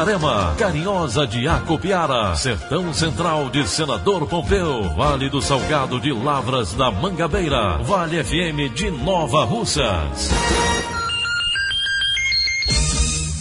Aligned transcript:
Itarema, 0.00 0.54
Carinhosa 0.56 1.26
de 1.26 1.46
Acopiara, 1.46 2.34
Sertão 2.34 2.90
Central 2.94 3.50
de 3.50 3.68
Senador 3.68 4.26
Pompeu, 4.26 4.88
Vale 4.96 5.28
do 5.28 5.42
Salgado 5.42 6.00
de 6.00 6.10
Lavras 6.10 6.72
da 6.72 6.90
Mangabeira, 6.90 7.76
Vale 7.82 8.24
FM 8.24 8.74
de 8.74 8.90
Nova 8.90 9.44
Russas. 9.44 10.30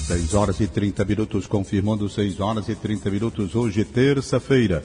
6 0.07 0.33
horas 0.33 0.59
e 0.59 0.67
30 0.67 1.05
minutos, 1.05 1.47
confirmando 1.47 2.09
6 2.09 2.41
horas 2.41 2.67
e 2.67 2.75
30 2.75 3.09
minutos, 3.09 3.55
hoje, 3.55 3.85
terça-feira, 3.85 4.83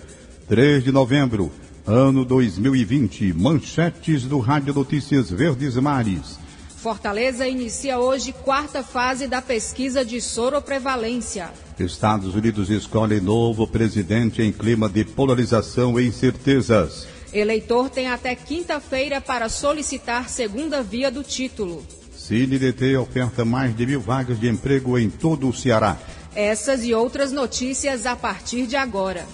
3 0.49 0.85
de 0.85 0.93
novembro, 0.93 1.51
ano 1.85 2.25
2020. 2.25 3.33
Manchetes 3.33 4.23
do 4.27 4.39
Rádio 4.39 4.73
Notícias 4.73 5.29
Verdes 5.29 5.75
Mares. 5.75 6.44
Fortaleza 6.85 7.49
inicia 7.49 7.99
hoje 7.99 8.31
quarta 8.31 8.83
fase 8.83 9.27
da 9.27 9.41
pesquisa 9.41 10.05
de 10.05 10.21
soroprevalência. 10.21 11.51
Estados 11.81 12.35
Unidos 12.35 12.69
escolhe 12.69 13.23
novo 13.23 13.67
presidente 13.67 14.43
em 14.43 14.53
clima 14.53 14.87
de 14.87 15.03
polarização 15.03 15.99
e 15.99 16.07
incertezas. 16.07 17.07
Eleitor 17.33 17.89
tem 17.89 18.09
até 18.09 18.35
quinta-feira 18.35 19.19
para 19.19 19.49
solicitar 19.49 20.29
segunda 20.29 20.83
via 20.83 21.11
do 21.11 21.23
título. 21.23 21.83
CineDT 22.15 22.99
oferta 22.99 23.47
mais 23.47 23.75
de 23.75 23.87
mil 23.87 24.03
vagas 24.03 24.39
de 24.39 24.47
emprego 24.47 24.99
em 24.99 25.09
todo 25.09 25.49
o 25.49 25.55
Ceará. 25.55 25.97
Essas 26.37 26.85
e 26.85 26.93
outras 26.93 27.33
notícias 27.33 28.05
a 28.05 28.15
partir 28.15 28.67
de 28.67 28.77
agora. 28.77 29.27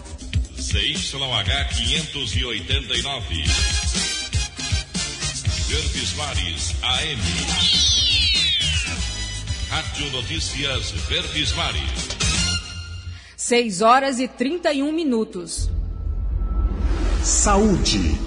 CYH 0.57 1.69
589. 1.77 3.90
Verdes 5.71 6.15
Mares 6.15 6.75
AM. 6.83 7.21
Rádio 9.69 10.11
Notícias 10.11 10.91
Verdes 10.91 11.53
Mares. 11.53 12.09
6 13.37 13.81
horas 13.81 14.19
e 14.19 14.27
31 14.27 14.91
minutos. 14.91 15.71
Saúde. 17.23 18.19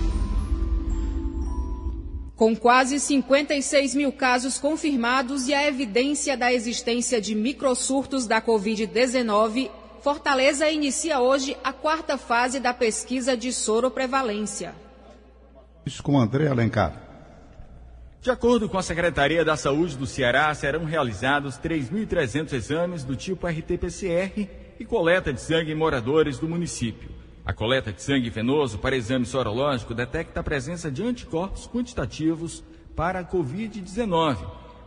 Com 2.38 2.56
quase 2.56 2.98
56 2.98 3.94
mil 3.94 4.14
casos 4.14 4.58
confirmados 4.58 5.50
e 5.50 5.54
a 5.54 5.68
evidência 5.68 6.38
da 6.38 6.54
existência 6.54 7.20
de 7.20 7.36
microsurtos 7.36 8.26
da 8.26 8.42
Covid-19, 8.42 9.70
Fortaleza 10.02 10.72
inicia 10.72 11.20
hoje 11.20 11.58
a 11.62 11.74
quarta 11.74 12.18
fase 12.18 12.62
da 12.62 12.74
pesquisa 12.74 13.36
de 13.36 13.52
soroprevalência. 13.52 14.74
Isso 15.86 16.02
com 16.02 16.18
André 16.18 16.48
Alencar. 16.48 17.03
De 18.24 18.32
acordo 18.32 18.70
com 18.70 18.78
a 18.78 18.82
Secretaria 18.82 19.44
da 19.44 19.58
Saúde 19.58 19.98
do 19.98 20.08
Ceará, 20.08 20.56
serão 20.56 20.86
realizados 20.86 21.60
3.300 21.60 22.54
exames 22.54 23.04
do 23.04 23.18
tipo 23.18 23.46
RT-PCR 23.46 24.48
e 24.80 24.86
coleta 24.86 25.34
de 25.34 25.42
sangue 25.42 25.74
em 25.74 25.76
moradores 25.76 26.40
do 26.40 26.48
município. 26.48 27.10
A 27.46 27.52
coleta 27.52 27.92
de 27.92 28.02
sangue 28.02 28.30
venoso 28.30 28.78
para 28.78 28.96
exame 28.96 29.26
sorológico 29.26 29.94
detecta 29.94 30.40
a 30.40 30.44
presença 30.44 30.90
de 30.90 31.04
anticorpos 31.04 31.68
quantitativos 31.68 32.64
para 32.96 33.20
a 33.20 33.26
Covid-19. 33.26 34.38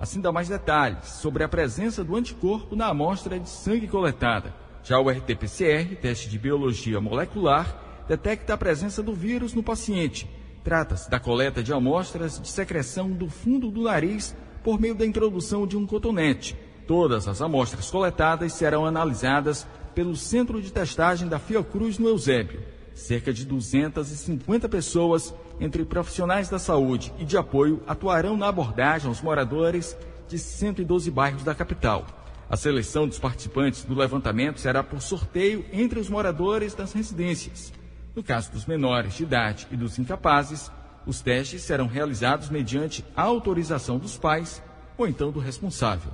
Assim 0.00 0.19
dá 0.22 0.32
mais 0.32 0.48
detalhes 0.48 1.04
sobre 1.06 1.44
a 1.44 1.48
presença 1.48 2.02
do 2.02 2.16
anticorpo 2.16 2.75
na 2.75 2.86
amostra 2.86 3.38
de 3.38 3.50
sangue 3.50 3.86
coletada. 3.86 4.54
Já 4.82 4.98
o 4.98 5.10
RT-PCR, 5.10 5.94
teste 6.00 6.30
de 6.30 6.38
biologia 6.38 7.02
molecular, 7.02 8.06
detecta 8.08 8.54
a 8.54 8.56
presença 8.56 9.02
do 9.02 9.12
vírus 9.12 9.52
no 9.52 9.62
paciente. 9.62 10.26
Trata-se 10.66 11.09
da 11.09 11.21
coleta 11.21 11.62
de 11.62 11.72
amostras 11.72 12.41
de 12.41 12.49
secreção 12.49 13.09
do 13.12 13.28
fundo 13.28 13.71
do 13.71 13.84
nariz 13.84 14.34
por 14.65 14.81
meio 14.81 14.97
da 14.97 15.06
introdução 15.06 15.65
de 15.65 15.77
um 15.77 15.87
cotonete. 15.87 16.56
Todas 16.88 17.28
as 17.28 17.41
amostras 17.41 17.88
coletadas 17.88 18.53
serão 18.53 18.84
analisadas 18.84 19.65
pelo 19.94 20.16
Centro 20.16 20.60
de 20.60 20.72
Testagem 20.72 21.28
da 21.28 21.38
Fiocruz 21.38 22.00
no 22.00 22.09
Eusébio. 22.09 22.60
Cerca 22.93 23.32
de 23.32 23.47
250 23.47 24.69
pessoas, 24.69 25.32
entre 25.60 25.84
profissionais 25.84 26.49
da 26.49 26.59
saúde 26.59 27.15
e 27.16 27.25
de 27.25 27.37
apoio, 27.37 27.81
atuarão 27.87 28.37
na 28.37 28.49
abordagem 28.49 29.06
aos 29.06 29.22
moradores 29.22 29.97
de 30.26 30.37
112 30.37 31.12
bairros 31.12 31.44
da 31.44 31.55
capital. 31.55 32.05
A 32.50 32.56
seleção 32.56 33.06
dos 33.06 33.21
participantes 33.21 33.84
do 33.84 33.94
levantamento 33.94 34.59
será 34.59 34.82
por 34.82 35.00
sorteio 35.00 35.65
entre 35.72 36.00
os 36.00 36.09
moradores 36.09 36.75
das 36.75 36.93
residências. 36.93 37.72
No 38.16 38.22
caso 38.22 38.50
dos 38.50 38.65
menores 38.65 39.12
de 39.12 39.25
idade 39.25 39.69
e 39.71 39.77
dos 39.77 39.99
incapazes, 39.99 40.72
os 41.04 41.21
testes 41.21 41.62
serão 41.62 41.87
realizados 41.87 42.49
mediante 42.49 43.04
autorização 43.15 43.99
dos 43.99 44.16
pais 44.16 44.62
ou 44.97 45.06
então 45.06 45.31
do 45.31 45.38
responsável. 45.38 46.10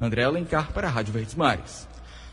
André 0.00 0.22
Alencar 0.22 0.72
para 0.72 0.86
a 0.86 0.90
Rádio 0.90 1.12
Verdes 1.12 1.34
Mares. 1.34 1.88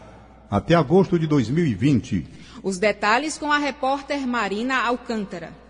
até 0.50 0.74
agosto 0.74 1.16
de 1.16 1.28
2020. 1.28 2.26
Os 2.64 2.78
detalhes 2.78 3.38
com 3.38 3.52
a 3.52 3.58
repórter 3.58 4.26
Marina 4.26 4.82
Alcântara. 4.82 5.69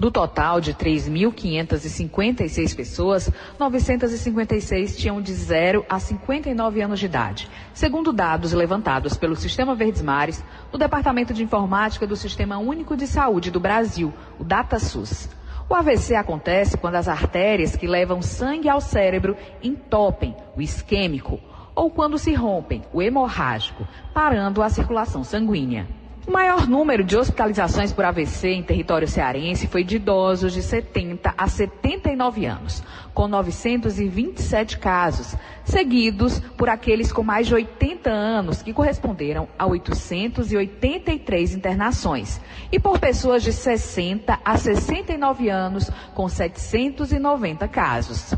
Do 0.00 0.10
total 0.10 0.60
de 0.62 0.72
3.556 0.72 2.74
pessoas, 2.74 3.30
956 3.58 4.96
tinham 4.96 5.20
de 5.20 5.34
0 5.34 5.84
a 5.86 6.00
59 6.00 6.80
anos 6.80 6.98
de 6.98 7.04
idade. 7.04 7.50
Segundo 7.74 8.10
dados 8.10 8.54
levantados 8.54 9.18
pelo 9.18 9.36
Sistema 9.36 9.74
Verdes 9.74 10.00
Mares, 10.00 10.42
no 10.72 10.78
Departamento 10.78 11.34
de 11.34 11.44
Informática 11.44 12.06
do 12.06 12.16
Sistema 12.16 12.56
Único 12.56 12.96
de 12.96 13.06
Saúde 13.06 13.50
do 13.50 13.60
Brasil, 13.60 14.10
o 14.38 14.44
DataSUS. 14.44 15.28
O 15.68 15.74
AVC 15.74 16.14
acontece 16.14 16.78
quando 16.78 16.94
as 16.94 17.06
artérias 17.06 17.76
que 17.76 17.86
levam 17.86 18.22
sangue 18.22 18.70
ao 18.70 18.80
cérebro 18.80 19.36
entopem, 19.62 20.34
o 20.56 20.62
isquêmico, 20.62 21.38
ou 21.74 21.90
quando 21.90 22.16
se 22.16 22.32
rompem, 22.32 22.82
o 22.90 23.02
hemorrágico, 23.02 23.86
parando 24.14 24.62
a 24.62 24.70
circulação 24.70 25.22
sanguínea. 25.22 25.99
O 26.26 26.30
maior 26.30 26.68
número 26.68 27.02
de 27.02 27.16
hospitalizações 27.16 27.92
por 27.92 28.04
AVC 28.04 28.48
em 28.48 28.62
território 28.62 29.08
cearense 29.08 29.66
foi 29.66 29.82
de 29.82 29.96
idosos 29.96 30.52
de 30.52 30.62
70 30.62 31.34
a 31.36 31.48
79 31.48 32.44
anos, 32.44 32.82
com 33.14 33.26
927 33.26 34.78
casos, 34.78 35.34
seguidos 35.64 36.38
por 36.58 36.68
aqueles 36.68 37.10
com 37.10 37.22
mais 37.22 37.46
de 37.46 37.54
80 37.54 38.10
anos, 38.10 38.62
que 38.62 38.72
corresponderam 38.72 39.48
a 39.58 39.66
883 39.66 41.54
internações, 41.54 42.38
e 42.70 42.78
por 42.78 42.98
pessoas 42.98 43.42
de 43.42 43.52
60 43.52 44.38
a 44.44 44.56
69 44.58 45.48
anos, 45.48 45.90
com 46.14 46.28
790 46.28 47.66
casos. 47.66 48.34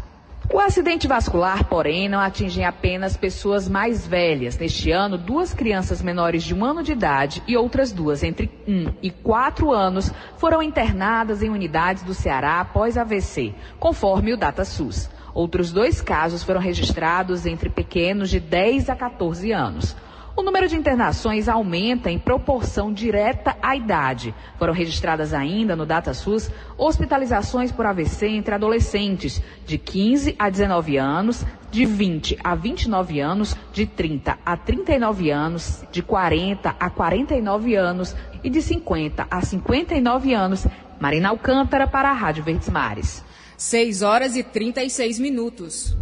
O 0.53 0.61
acidente 0.61 1.09
vascular, 1.09 1.65
porém, 1.65 2.11
não 2.11 2.21
atinge 2.21 2.63
apenas 2.63 3.17
pessoas 3.17 3.67
mais 3.67 4.07
velhas. 4.07 4.59
Neste 4.59 4.91
ano, 4.91 5.17
duas 5.17 5.55
crianças 5.55 6.03
menores 6.03 6.43
de 6.45 6.55
um 6.55 6.63
ano 6.63 6.83
de 6.83 6.93
idade 6.93 7.43
e 7.49 7.57
outras 7.57 7.91
duas 7.91 8.23
entre 8.23 8.51
um 8.69 8.93
e 9.03 9.11
quatro 9.11 9.73
anos 9.73 10.13
foram 10.37 10.63
internadas 10.63 11.43
em 11.43 11.49
unidades 11.49 12.03
do 12.03 12.13
Ceará 12.13 12.61
após 12.61 12.99
AVC, 12.99 13.55
conforme 13.81 14.35
o 14.35 14.37
DataSUS. 14.37 15.09
Outros 15.33 15.73
dois 15.73 16.03
casos 16.03 16.43
foram 16.43 16.61
registrados 16.61 17.47
entre 17.47 17.71
pequenos 17.71 18.29
de 18.29 18.39
10 18.39 18.91
a 18.91 18.95
14 18.95 19.53
anos. 19.53 19.97
O 20.35 20.43
número 20.43 20.67
de 20.67 20.77
internações 20.77 21.47
aumenta 21.47 22.11
em 22.11 22.19
proporção 22.19 22.91
direta 22.91 23.55
à 23.61 23.77
idade. 23.77 24.35
Foram 24.59 24.73
registradas 24.73 25.35
ainda 25.35 25.77
no 25.77 25.85
DataSUS 25.85 26.51
hospitalizações 26.79 27.71
por 27.71 27.85
AVC 27.85 28.29
entre 28.29 28.55
adolescentes 28.55 29.43
de 29.67 29.77
15 29.77 30.35
a 30.39 30.49
19 30.49 30.97
anos, 30.97 31.45
de 31.71 31.85
20 31.85 32.39
a 32.43 32.55
29 32.55 33.21
anos, 33.21 33.55
de 33.75 33.85
30 33.85 34.39
a 34.45 34.57
39 34.57 35.31
anos, 35.31 35.85
de 35.93 36.03
40 36.03 36.77
a 36.81 36.91
49 36.91 37.75
anos 37.75 38.17
e 38.43 38.49
de 38.49 38.63
50 38.63 39.27
a 39.31 39.41
59 39.43 40.33
anos. 40.33 40.67
Marina 40.99 41.29
Alcântara 41.29 41.87
para 41.87 42.09
a 42.09 42.15
Rádio 42.15 42.43
Verdes 42.43 42.71
Mares. 42.71 43.23
6 43.59 44.01
horas 44.01 44.35
e 44.35 44.43
36 44.43 45.19
minutos. 45.19 45.95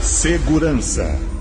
Segurança. 0.00 1.35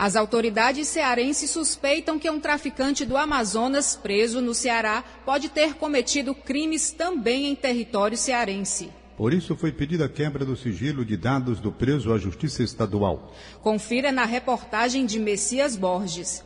As 0.00 0.14
autoridades 0.14 0.86
cearenses 0.86 1.50
suspeitam 1.50 2.20
que 2.20 2.30
um 2.30 2.38
traficante 2.38 3.04
do 3.04 3.16
Amazonas, 3.16 3.96
preso 4.00 4.40
no 4.40 4.54
Ceará, 4.54 5.02
pode 5.24 5.48
ter 5.48 5.74
cometido 5.74 6.36
crimes 6.36 6.92
também 6.92 7.46
em 7.46 7.56
território 7.56 8.16
cearense. 8.16 8.90
Por 9.16 9.34
isso 9.34 9.56
foi 9.56 9.72
pedida 9.72 10.04
a 10.04 10.08
quebra 10.08 10.44
do 10.44 10.56
sigilo 10.56 11.04
de 11.04 11.16
dados 11.16 11.58
do 11.58 11.72
preso 11.72 12.12
à 12.12 12.18
Justiça 12.18 12.62
Estadual. 12.62 13.34
Confira 13.60 14.12
na 14.12 14.24
reportagem 14.24 15.04
de 15.04 15.18
Messias 15.18 15.74
Borges. 15.74 16.44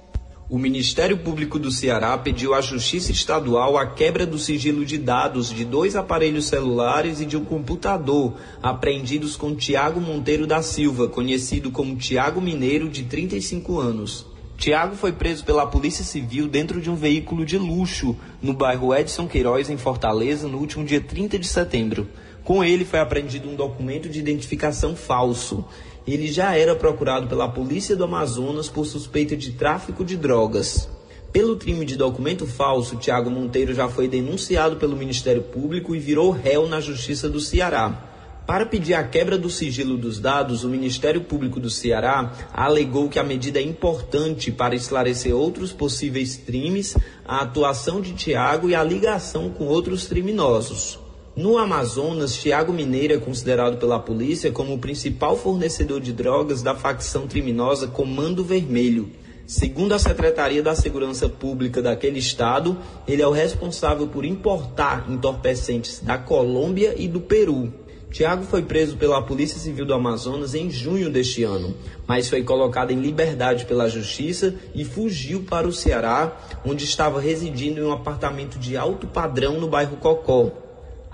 O 0.52 0.58
Ministério 0.58 1.16
Público 1.16 1.58
do 1.58 1.70
Ceará 1.70 2.18
pediu 2.18 2.52
à 2.52 2.60
Justiça 2.60 3.10
Estadual 3.10 3.78
a 3.78 3.86
quebra 3.86 4.26
do 4.26 4.38
sigilo 4.38 4.84
de 4.84 4.98
dados 4.98 5.48
de 5.48 5.64
dois 5.64 5.96
aparelhos 5.96 6.44
celulares 6.44 7.22
e 7.22 7.24
de 7.24 7.38
um 7.38 7.42
computador 7.42 8.34
apreendidos 8.62 9.34
com 9.34 9.54
Tiago 9.54 9.98
Monteiro 9.98 10.46
da 10.46 10.60
Silva, 10.60 11.08
conhecido 11.08 11.70
como 11.70 11.96
Tiago 11.96 12.38
Mineiro, 12.38 12.90
de 12.90 13.04
35 13.04 13.80
anos. 13.80 14.26
Tiago 14.58 14.94
foi 14.94 15.12
preso 15.12 15.42
pela 15.42 15.66
Polícia 15.66 16.04
Civil 16.04 16.46
dentro 16.48 16.82
de 16.82 16.90
um 16.90 16.96
veículo 16.96 17.46
de 17.46 17.56
luxo 17.56 18.14
no 18.42 18.52
bairro 18.52 18.94
Edson 18.94 19.26
Queiroz, 19.26 19.70
em 19.70 19.78
Fortaleza, 19.78 20.46
no 20.48 20.58
último 20.58 20.84
dia 20.84 21.00
30 21.00 21.38
de 21.38 21.46
setembro. 21.46 22.06
Com 22.44 22.62
ele 22.62 22.84
foi 22.84 22.98
apreendido 22.98 23.48
um 23.48 23.54
documento 23.54 24.06
de 24.06 24.18
identificação 24.18 24.94
falso 24.94 25.64
ele 26.06 26.30
já 26.30 26.56
era 26.56 26.74
procurado 26.74 27.26
pela 27.26 27.48
Polícia 27.48 27.94
do 27.94 28.04
Amazonas 28.04 28.68
por 28.68 28.84
suspeita 28.84 29.36
de 29.36 29.52
tráfico 29.52 30.04
de 30.04 30.16
drogas. 30.16 30.88
Pelo 31.32 31.56
crime 31.56 31.86
de 31.86 31.96
documento 31.96 32.46
falso, 32.46 32.96
Tiago 32.96 33.30
Monteiro 33.30 33.72
já 33.72 33.88
foi 33.88 34.06
denunciado 34.06 34.76
pelo 34.76 34.96
Ministério 34.96 35.42
Público 35.42 35.94
e 35.94 35.98
virou 35.98 36.30
réu 36.30 36.68
na 36.68 36.80
Justiça 36.80 37.28
do 37.28 37.40
Ceará. 37.40 38.08
Para 38.46 38.66
pedir 38.66 38.94
a 38.94 39.04
quebra 39.04 39.38
do 39.38 39.48
sigilo 39.48 39.96
dos 39.96 40.18
dados, 40.18 40.64
o 40.64 40.68
Ministério 40.68 41.22
Público 41.22 41.60
do 41.60 41.70
Ceará 41.70 42.32
alegou 42.52 43.08
que 43.08 43.18
a 43.18 43.24
medida 43.24 43.60
é 43.60 43.62
importante 43.62 44.50
para 44.50 44.74
esclarecer 44.74 45.34
outros 45.34 45.72
possíveis 45.72 46.36
crimes, 46.36 46.96
a 47.24 47.42
atuação 47.42 48.00
de 48.00 48.12
Tiago 48.12 48.68
e 48.68 48.74
a 48.74 48.82
ligação 48.82 49.48
com 49.48 49.64
outros 49.66 50.06
criminosos. 50.06 51.01
No 51.34 51.56
Amazonas, 51.56 52.36
Tiago 52.36 52.74
Mineiro 52.74 53.14
é 53.14 53.18
considerado 53.18 53.78
pela 53.78 53.98
polícia 53.98 54.52
como 54.52 54.74
o 54.74 54.78
principal 54.78 55.34
fornecedor 55.34 55.98
de 55.98 56.12
drogas 56.12 56.60
da 56.60 56.74
facção 56.74 57.26
criminosa 57.26 57.86
Comando 57.86 58.44
Vermelho. 58.44 59.08
Segundo 59.46 59.94
a 59.94 59.98
Secretaria 59.98 60.62
da 60.62 60.74
Segurança 60.74 61.30
Pública 61.30 61.80
daquele 61.80 62.18
estado, 62.18 62.76
ele 63.08 63.22
é 63.22 63.26
o 63.26 63.32
responsável 63.32 64.06
por 64.08 64.26
importar 64.26 65.10
entorpecentes 65.10 66.00
da 66.00 66.18
Colômbia 66.18 66.94
e 66.98 67.08
do 67.08 67.22
Peru. 67.22 67.72
Tiago 68.10 68.44
foi 68.44 68.60
preso 68.60 68.98
pela 68.98 69.22
Polícia 69.22 69.58
Civil 69.58 69.86
do 69.86 69.94
Amazonas 69.94 70.54
em 70.54 70.70
junho 70.70 71.08
deste 71.08 71.44
ano, 71.44 71.74
mas 72.06 72.28
foi 72.28 72.42
colocado 72.42 72.90
em 72.90 73.00
liberdade 73.00 73.64
pela 73.64 73.88
Justiça 73.88 74.54
e 74.74 74.84
fugiu 74.84 75.44
para 75.44 75.66
o 75.66 75.72
Ceará, 75.72 76.36
onde 76.62 76.84
estava 76.84 77.18
residindo 77.18 77.80
em 77.80 77.84
um 77.84 77.92
apartamento 77.92 78.58
de 78.58 78.76
alto 78.76 79.06
padrão 79.06 79.58
no 79.58 79.66
bairro 79.66 79.96
Cocó. 79.96 80.61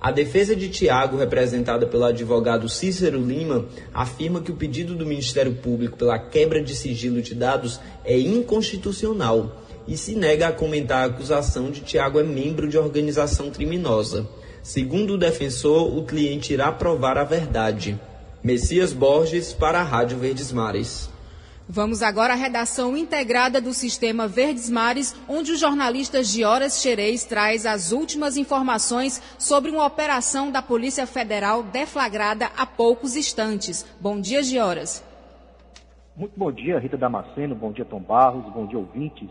A 0.00 0.12
defesa 0.12 0.54
de 0.54 0.68
Tiago, 0.68 1.16
representada 1.16 1.84
pelo 1.84 2.04
advogado 2.04 2.68
Cícero 2.68 3.20
Lima, 3.20 3.66
afirma 3.92 4.40
que 4.40 4.52
o 4.52 4.56
pedido 4.56 4.94
do 4.94 5.04
Ministério 5.04 5.54
Público 5.56 5.96
pela 5.96 6.18
quebra 6.18 6.62
de 6.62 6.76
sigilo 6.76 7.20
de 7.20 7.34
dados 7.34 7.80
é 8.04 8.16
inconstitucional 8.16 9.64
e 9.88 9.96
se 9.96 10.14
nega 10.14 10.48
a 10.48 10.52
comentar 10.52 11.02
a 11.02 11.06
acusação 11.06 11.70
de 11.72 11.80
Tiago 11.80 12.20
é 12.20 12.22
membro 12.22 12.68
de 12.68 12.78
organização 12.78 13.50
criminosa. 13.50 14.28
Segundo 14.62 15.14
o 15.14 15.18
defensor, 15.18 15.96
o 15.96 16.04
cliente 16.04 16.52
irá 16.52 16.70
provar 16.70 17.18
a 17.18 17.24
verdade. 17.24 17.98
Messias 18.42 18.92
Borges 18.92 19.52
para 19.52 19.80
a 19.80 19.84
Rádio 19.84 20.18
Verdes 20.18 20.52
Mares. 20.52 21.10
Vamos 21.70 22.02
agora 22.02 22.32
à 22.32 22.36
redação 22.36 22.96
integrada 22.96 23.60
do 23.60 23.74
Sistema 23.74 24.26
Verdes 24.26 24.70
Mares, 24.70 25.14
onde 25.28 25.52
o 25.52 25.56
jornalista 25.56 26.24
Gioras 26.24 26.80
Xerez 26.80 27.26
traz 27.26 27.66
as 27.66 27.92
últimas 27.92 28.38
informações 28.38 29.20
sobre 29.38 29.70
uma 29.70 29.84
operação 29.84 30.50
da 30.50 30.62
Polícia 30.62 31.06
Federal 31.06 31.62
deflagrada 31.62 32.46
há 32.56 32.64
poucos 32.64 33.16
instantes. 33.16 33.84
Bom 34.00 34.18
dia, 34.18 34.42
Gioras. 34.42 35.04
Muito 36.16 36.38
bom 36.38 36.50
dia, 36.50 36.78
Rita 36.78 36.96
Damasceno, 36.96 37.54
bom 37.54 37.70
dia, 37.70 37.84
Tom 37.84 38.00
Barros, 38.00 38.50
bom 38.54 38.66
dia, 38.66 38.78
ouvintes. 38.78 39.28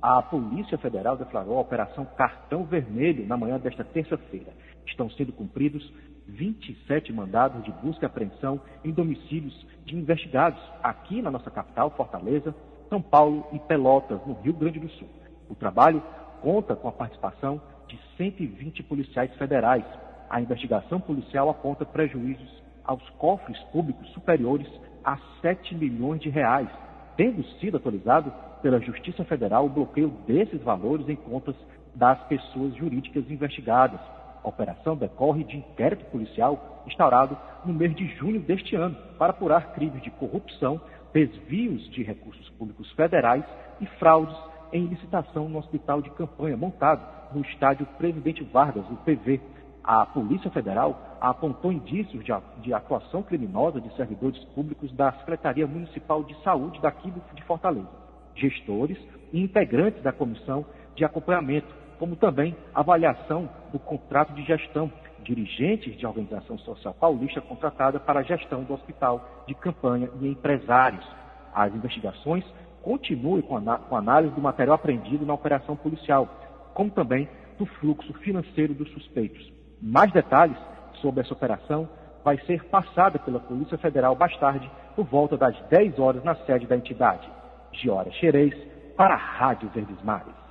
A 0.00 0.22
Polícia 0.22 0.78
Federal 0.78 1.18
deflagrou 1.18 1.58
a 1.58 1.60
Operação 1.60 2.06
Cartão 2.16 2.64
Vermelho 2.64 3.26
na 3.26 3.36
manhã 3.36 3.58
desta 3.58 3.84
terça-feira. 3.84 4.54
Estão 4.86 5.10
sendo 5.10 5.34
cumpridos 5.34 5.92
27 6.28 7.12
mandados 7.12 7.62
de 7.62 7.70
busca 7.72 8.04
e 8.04 8.06
apreensão 8.06 8.58
em 8.82 8.90
domicílios 8.90 9.54
de 9.84 9.96
investigados 9.96 10.60
aqui 10.82 11.20
na 11.20 11.30
nossa 11.30 11.50
capital, 11.50 11.90
Fortaleza, 11.90 12.54
São 12.88 13.00
Paulo 13.00 13.46
e 13.52 13.58
Pelotas, 13.58 14.20
no 14.26 14.34
Rio 14.34 14.54
Grande 14.54 14.80
do 14.80 14.88
Sul. 14.90 15.08
O 15.48 15.54
trabalho 15.54 16.02
conta 16.40 16.74
com 16.74 16.88
a 16.88 16.92
participação 16.92 17.60
de 17.88 17.98
120 18.16 18.82
policiais 18.84 19.32
federais. 19.36 19.84
A 20.28 20.40
investigação 20.40 21.00
policial 21.00 21.48
aponta 21.48 21.84
prejuízos 21.84 22.62
aos 22.84 23.08
cofres 23.10 23.58
públicos 23.72 24.08
superiores 24.12 24.68
a 25.04 25.18
7 25.40 25.74
milhões 25.74 26.20
de 26.20 26.28
reais, 26.28 26.68
tendo 27.16 27.44
sido 27.58 27.76
atualizado 27.76 28.32
pela 28.62 28.80
Justiça 28.80 29.24
Federal 29.24 29.66
o 29.66 29.70
bloqueio 29.70 30.08
desses 30.26 30.62
valores 30.62 31.08
em 31.08 31.16
contas 31.16 31.54
das 31.94 32.20
pessoas 32.24 32.74
jurídicas 32.74 33.30
investigadas. 33.30 34.00
A 34.44 34.48
operação 34.48 34.94
decorre 34.94 35.42
de 35.42 35.56
inquérito 35.56 36.04
policial 36.10 36.82
instaurado 36.86 37.36
no 37.64 37.72
mês 37.72 37.94
de 37.94 38.06
junho 38.16 38.40
deste 38.40 38.76
ano 38.76 38.94
para 39.18 39.30
apurar 39.30 39.72
crimes 39.72 40.02
de 40.02 40.10
corrupção, 40.10 40.78
desvios 41.14 41.90
de 41.90 42.02
recursos 42.02 42.50
públicos 42.50 42.90
federais 42.92 43.44
e 43.80 43.86
fraudes 43.98 44.36
em 44.70 44.84
licitação 44.86 45.48
no 45.48 45.58
hospital 45.58 46.02
de 46.02 46.10
campanha 46.10 46.56
montado 46.56 47.00
no 47.32 47.40
estádio 47.42 47.86
Presidente 47.98 48.44
Vargas, 48.44 48.84
o 48.90 48.96
PV. 48.96 49.40
A 49.82 50.06
Polícia 50.06 50.50
Federal 50.50 51.18
apontou 51.20 51.72
indícios 51.72 52.24
de, 52.62 52.72
atuação 52.72 53.22
criminosa 53.22 53.80
de 53.80 53.94
servidores 53.96 54.42
públicos 54.46 54.92
da 54.92 55.12
Secretaria 55.12 55.66
Municipal 55.66 56.22
de 56.24 56.34
Saúde 56.42 56.80
daqui 56.80 57.12
de 57.34 57.42
Fortaleza, 57.44 57.88
gestores 58.34 58.98
e 59.32 59.42
integrantes 59.42 60.02
da 60.02 60.12
comissão 60.12 60.64
de 60.94 61.04
acompanhamento, 61.04 61.68
como 61.98 62.16
também 62.16 62.56
avaliação 62.74 63.48
do 63.72 63.78
contrato 63.78 64.32
de 64.34 64.42
gestão, 64.44 64.90
dirigentes 65.22 65.96
de 65.96 66.06
organização 66.06 66.58
social 66.58 66.94
paulista 66.94 67.40
contratada 67.40 67.98
para 67.98 68.20
a 68.20 68.22
gestão 68.22 68.62
do 68.62 68.74
hospital 68.74 69.44
de 69.46 69.54
campanha 69.54 70.10
e 70.20 70.28
empresários. 70.28 71.04
As 71.54 71.74
investigações 71.74 72.44
continuam 72.82 73.40
com, 73.40 73.56
a, 73.56 73.80
análise 73.98 74.34
do 74.34 74.40
material 74.40 74.74
apreendido 74.74 75.24
na 75.24 75.32
operação 75.32 75.74
policial, 75.74 76.28
como 76.74 76.90
também 76.90 77.28
do 77.58 77.64
fluxo 77.64 78.12
financeiro 78.14 78.74
dos 78.74 78.90
suspeitos. 78.92 79.50
Mais 79.80 80.12
detalhes 80.12 80.56
sobre 81.00 81.20
essa 81.20 81.32
operação 81.32 81.88
vai 82.22 82.38
ser 82.46 82.64
passada 82.64 83.18
pela 83.18 83.40
Polícia 83.40 83.78
Federal 83.78 84.16
mais 84.16 84.36
tarde, 84.38 84.70
por 84.94 85.04
volta 85.04 85.36
das 85.36 85.58
10 85.68 85.98
horas, 85.98 86.24
na 86.24 86.34
sede 86.46 86.66
da 86.66 86.76
entidade. 86.76 87.28
Giora 87.72 88.10
Xerez, 88.12 88.54
para 88.96 89.14
a 89.14 89.18
Rádio 89.18 89.68
Verdes 89.70 90.02
Mares. 90.02 90.43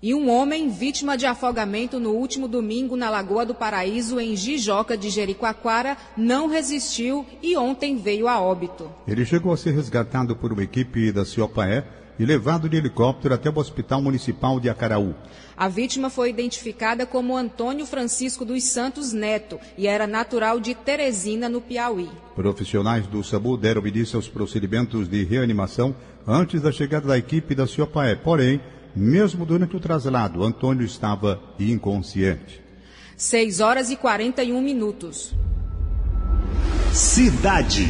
E 0.00 0.14
um 0.14 0.30
homem 0.30 0.68
vítima 0.68 1.18
de 1.18 1.26
afogamento 1.26 1.98
no 1.98 2.10
último 2.10 2.46
domingo 2.46 2.94
na 2.94 3.10
Lagoa 3.10 3.44
do 3.44 3.52
Paraíso, 3.52 4.20
em 4.20 4.36
Jijoca 4.36 4.96
de 4.96 5.10
Jericoacoara, 5.10 5.96
não 6.16 6.46
resistiu 6.46 7.26
e 7.42 7.56
ontem 7.56 7.96
veio 7.96 8.28
a 8.28 8.40
óbito. 8.40 8.88
Ele 9.08 9.24
chegou 9.24 9.52
a 9.52 9.56
ser 9.56 9.72
resgatado 9.72 10.36
por 10.36 10.52
uma 10.52 10.62
equipe 10.62 11.10
da 11.10 11.24
Ciopaé 11.24 11.84
e 12.16 12.24
levado 12.24 12.68
de 12.68 12.76
helicóptero 12.76 13.34
até 13.34 13.50
o 13.50 13.58
Hospital 13.58 14.00
Municipal 14.00 14.60
de 14.60 14.70
Acaraú. 14.70 15.16
A 15.56 15.66
vítima 15.66 16.08
foi 16.08 16.30
identificada 16.30 17.04
como 17.04 17.36
Antônio 17.36 17.84
Francisco 17.84 18.44
dos 18.44 18.62
Santos 18.62 19.12
Neto 19.12 19.58
e 19.76 19.88
era 19.88 20.06
natural 20.06 20.60
de 20.60 20.76
Teresina, 20.76 21.48
no 21.48 21.60
Piauí. 21.60 22.08
Profissionais 22.36 23.04
do 23.08 23.24
SAMU 23.24 23.56
deram 23.56 23.84
início 23.84 24.16
aos 24.16 24.28
procedimentos 24.28 25.08
de 25.08 25.24
reanimação 25.24 25.92
antes 26.24 26.62
da 26.62 26.70
chegada 26.70 27.08
da 27.08 27.18
equipe 27.18 27.52
da 27.52 27.66
Ciopaé, 27.66 28.14
porém, 28.14 28.60
mesmo 28.98 29.46
durante 29.46 29.76
o 29.76 29.80
traslado, 29.80 30.42
Antônio 30.42 30.84
estava 30.84 31.40
inconsciente. 31.58 32.60
6 33.16 33.60
horas 33.60 33.90
e 33.90 33.96
41 33.96 34.60
minutos. 34.60 35.34
Cidade. 36.92 37.88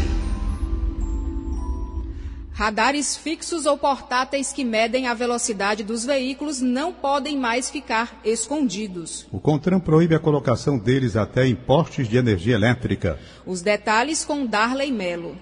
Radares 2.52 3.16
fixos 3.16 3.66
ou 3.66 3.78
portáteis 3.78 4.52
que 4.52 4.64
medem 4.64 5.06
a 5.06 5.14
velocidade 5.14 5.84
dos 5.84 6.04
veículos 6.04 6.60
não 6.60 6.92
podem 6.92 7.38
mais 7.38 7.70
ficar 7.70 8.20
escondidos. 8.24 9.26
O 9.30 9.38
CONTRAN 9.38 9.78
proíbe 9.78 10.14
a 10.14 10.18
colocação 10.18 10.76
deles 10.76 11.16
até 11.16 11.46
em 11.46 11.54
postes 11.54 12.08
de 12.08 12.16
energia 12.16 12.56
elétrica. 12.56 13.18
Os 13.46 13.62
detalhes 13.62 14.24
com 14.24 14.44
Darley 14.44 14.90
Melo. 14.90 15.36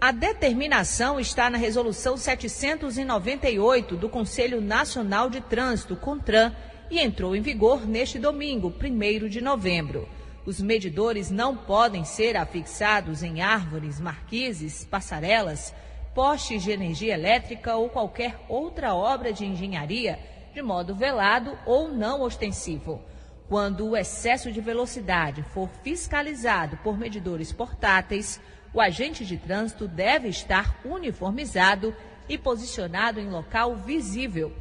A 0.00 0.12
determinação 0.12 1.18
está 1.18 1.50
na 1.50 1.58
Resolução 1.58 2.16
798 2.16 3.96
do 3.96 4.08
Conselho 4.08 4.60
Nacional 4.60 5.28
de 5.28 5.40
Trânsito, 5.40 5.96
CONTRAN, 5.96 6.54
e 6.88 7.00
entrou 7.00 7.34
em 7.34 7.42
vigor 7.42 7.84
neste 7.84 8.16
domingo, 8.16 8.72
1 8.80 9.28
de 9.28 9.40
novembro. 9.40 10.08
Os 10.46 10.60
medidores 10.60 11.32
não 11.32 11.56
podem 11.56 12.04
ser 12.04 12.36
afixados 12.36 13.24
em 13.24 13.40
árvores, 13.40 13.98
marquises, 13.98 14.84
passarelas, 14.84 15.74
postes 16.14 16.62
de 16.62 16.70
energia 16.70 17.14
elétrica 17.14 17.74
ou 17.74 17.88
qualquer 17.88 18.38
outra 18.48 18.94
obra 18.94 19.32
de 19.32 19.44
engenharia 19.44 20.16
de 20.54 20.62
modo 20.62 20.94
velado 20.94 21.58
ou 21.66 21.88
não 21.88 22.22
ostensivo. 22.22 23.02
Quando 23.48 23.88
o 23.88 23.96
excesso 23.96 24.52
de 24.52 24.60
velocidade 24.60 25.42
for 25.42 25.68
fiscalizado 25.82 26.76
por 26.84 26.96
medidores 26.96 27.52
portáteis, 27.52 28.40
o 28.72 28.80
agente 28.80 29.24
de 29.24 29.36
trânsito 29.36 29.88
deve 29.88 30.28
estar 30.28 30.80
uniformizado 30.84 31.94
e 32.28 32.36
posicionado 32.36 33.20
em 33.20 33.28
local 33.28 33.76
visível. 33.76 34.52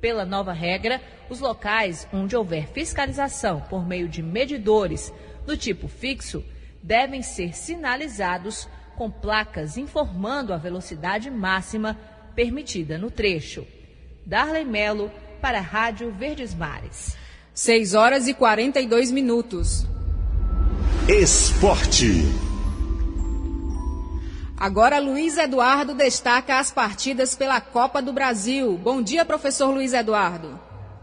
Pela 0.00 0.24
nova 0.24 0.52
regra, 0.52 1.00
os 1.30 1.40
locais 1.40 2.06
onde 2.12 2.36
houver 2.36 2.68
fiscalização 2.68 3.60
por 3.62 3.86
meio 3.86 4.08
de 4.08 4.22
medidores 4.22 5.12
do 5.46 5.56
tipo 5.56 5.88
fixo 5.88 6.44
devem 6.82 7.22
ser 7.22 7.56
sinalizados 7.56 8.68
com 8.96 9.10
placas 9.10 9.76
informando 9.78 10.52
a 10.52 10.58
velocidade 10.58 11.30
máxima 11.30 11.98
permitida 12.34 12.98
no 12.98 13.10
trecho. 13.10 13.66
Darley 14.26 14.64
Melo 14.64 15.10
para 15.40 15.58
a 15.58 15.62
Rádio 15.62 16.10
Verdes 16.12 16.54
Mares. 16.54 17.16
6 17.54 17.94
horas 17.94 18.28
e 18.28 18.34
42 18.34 19.10
minutos. 19.10 19.86
Esporte. 21.08 22.53
Agora 24.58 25.00
Luiz 25.00 25.36
Eduardo 25.36 25.94
destaca 25.94 26.58
as 26.58 26.70
partidas 26.70 27.34
pela 27.34 27.60
Copa 27.60 28.00
do 28.00 28.12
Brasil. 28.12 28.78
Bom 28.82 29.02
dia, 29.02 29.24
professor 29.24 29.68
Luiz 29.70 29.92
Eduardo. 29.92 30.58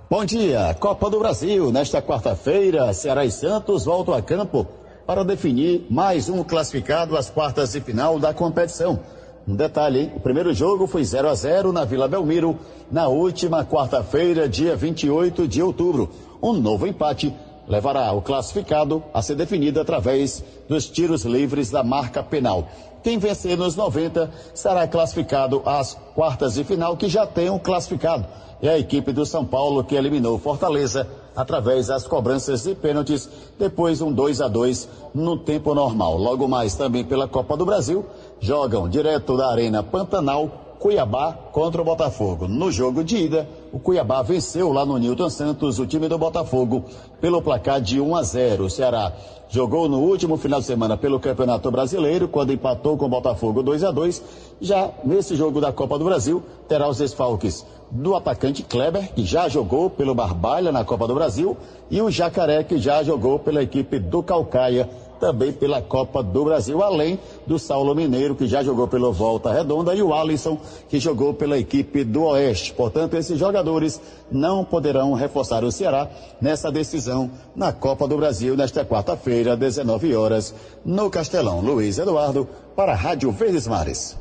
Bom 0.09 0.23
dia. 0.23 0.75
Copa 0.79 1.09
do 1.09 1.19
Brasil. 1.19 1.71
Nesta 1.71 2.01
quarta-feira, 2.01 2.93
Ceará 2.93 3.25
e 3.25 3.31
Santos 3.31 3.85
voltam 3.85 4.13
a 4.13 4.21
campo 4.21 4.65
para 5.05 5.23
definir 5.23 5.85
mais 5.89 6.29
um 6.29 6.43
classificado 6.43 7.17
às 7.17 7.29
quartas 7.29 7.73
de 7.73 7.81
final 7.81 8.17
da 8.19 8.33
competição. 8.33 8.99
Um 9.45 9.55
detalhe, 9.55 9.99
hein? 9.99 10.11
o 10.15 10.19
primeiro 10.19 10.53
jogo 10.53 10.87
foi 10.87 11.03
0 11.03 11.27
a 11.27 11.35
0 11.35 11.73
na 11.73 11.83
Vila 11.83 12.07
Belmiro, 12.07 12.57
na 12.89 13.07
última 13.07 13.65
quarta-feira, 13.65 14.47
dia 14.47 14.75
28 14.75 15.47
de 15.47 15.61
outubro. 15.61 16.09
Um 16.41 16.53
novo 16.53 16.87
empate 16.87 17.33
levará 17.67 18.11
o 18.11 18.21
classificado 18.21 19.03
a 19.13 19.21
ser 19.21 19.35
definido 19.35 19.79
através 19.79 20.43
dos 20.67 20.89
tiros 20.89 21.23
livres 21.23 21.69
da 21.69 21.83
marca 21.83 22.21
penal. 22.21 22.67
Quem 23.03 23.17
vencer 23.17 23.57
nos 23.57 23.75
90 23.75 24.29
será 24.53 24.87
classificado 24.87 25.61
às 25.65 25.97
quartas 26.13 26.53
de 26.53 26.63
final, 26.63 26.95
que 26.95 27.09
já 27.09 27.25
tem 27.25 27.49
um 27.49 27.57
classificado. 27.57 28.25
É 28.61 28.69
a 28.69 28.77
equipe 28.77 29.11
do 29.11 29.25
São 29.25 29.43
Paulo 29.43 29.83
que 29.83 29.95
eliminou 29.95 30.37
Fortaleza 30.37 31.07
através 31.35 31.87
das 31.87 32.05
cobranças 32.05 32.63
de 32.63 32.75
pênaltis, 32.75 33.27
depois 33.57 34.01
um 34.01 34.11
2 34.11 34.41
a 34.41 34.47
2 34.47 34.87
no 35.15 35.37
tempo 35.37 35.73
normal. 35.73 36.15
Logo 36.17 36.47
mais 36.47 36.75
também 36.75 37.03
pela 37.03 37.27
Copa 37.27 37.57
do 37.57 37.65
Brasil, 37.65 38.05
jogam 38.39 38.87
direto 38.87 39.35
da 39.35 39.49
Arena 39.49 39.81
Pantanal 39.81 40.60
Cuiabá 40.81 41.37
contra 41.51 41.79
o 41.79 41.85
Botafogo. 41.85 42.47
No 42.47 42.71
jogo 42.71 43.03
de 43.03 43.15
ida, 43.15 43.47
o 43.71 43.77
Cuiabá 43.77 44.23
venceu 44.23 44.73
lá 44.73 44.83
no 44.83 44.97
Newton 44.97 45.29
Santos 45.29 45.77
o 45.77 45.85
time 45.85 46.07
do 46.07 46.17
Botafogo 46.17 46.85
pelo 47.21 47.39
placar 47.39 47.79
de 47.79 48.01
1 48.01 48.15
a 48.15 48.23
0. 48.23 48.65
O 48.65 48.69
Ceará 48.69 49.13
jogou 49.47 49.87
no 49.87 49.99
último 49.99 50.37
final 50.37 50.59
de 50.59 50.65
semana 50.65 50.97
pelo 50.97 51.19
Campeonato 51.19 51.69
Brasileiro, 51.69 52.27
quando 52.27 52.51
empatou 52.51 52.97
com 52.97 53.05
o 53.05 53.09
Botafogo 53.09 53.61
2 53.61 53.83
a 53.83 53.91
2. 53.91 54.23
Já 54.59 54.89
nesse 55.05 55.35
jogo 55.35 55.61
da 55.61 55.71
Copa 55.71 55.99
do 55.99 56.05
Brasil, 56.05 56.41
terá 56.67 56.89
os 56.89 56.97
desfalques 56.97 57.63
do 57.91 58.15
atacante 58.15 58.63
Kleber, 58.63 59.13
que 59.13 59.23
já 59.23 59.47
jogou 59.47 59.87
pelo 59.87 60.15
Barbalha 60.15 60.71
na 60.71 60.83
Copa 60.83 61.07
do 61.07 61.13
Brasil, 61.13 61.55
e 61.91 62.01
o 62.01 62.09
Jacaré, 62.09 62.63
que 62.63 62.79
já 62.79 63.03
jogou 63.03 63.37
pela 63.37 63.61
equipe 63.61 63.99
do 63.99 64.23
Calcaia 64.23 64.89
também 65.21 65.53
pela 65.53 65.81
Copa 65.81 66.23
do 66.23 66.43
Brasil, 66.43 66.81
além 66.81 67.19
do 67.45 67.59
Saulo 67.59 67.93
Mineiro, 67.93 68.35
que 68.35 68.47
já 68.47 68.63
jogou 68.63 68.87
pelo 68.87 69.13
Volta 69.13 69.53
Redonda, 69.53 69.93
e 69.93 70.01
o 70.01 70.13
Alisson, 70.13 70.57
que 70.89 70.99
jogou 70.99 71.33
pela 71.35 71.59
equipe 71.59 72.03
do 72.03 72.23
Oeste. 72.23 72.73
Portanto, 72.73 73.15
esses 73.15 73.37
jogadores 73.37 74.01
não 74.31 74.65
poderão 74.65 75.13
reforçar 75.13 75.63
o 75.63 75.71
Ceará 75.71 76.09
nessa 76.41 76.71
decisão 76.71 77.29
na 77.55 77.71
Copa 77.71 78.07
do 78.07 78.17
Brasil, 78.17 78.57
nesta 78.57 78.83
quarta-feira, 78.83 79.55
19 79.55 80.15
horas, 80.15 80.55
no 80.83 81.09
Castelão. 81.09 81.61
Luiz 81.61 81.99
Eduardo, 81.99 82.49
para 82.75 82.93
a 82.93 82.95
Rádio 82.95 83.31
Verdes 83.31 83.67
Mares. 83.67 84.17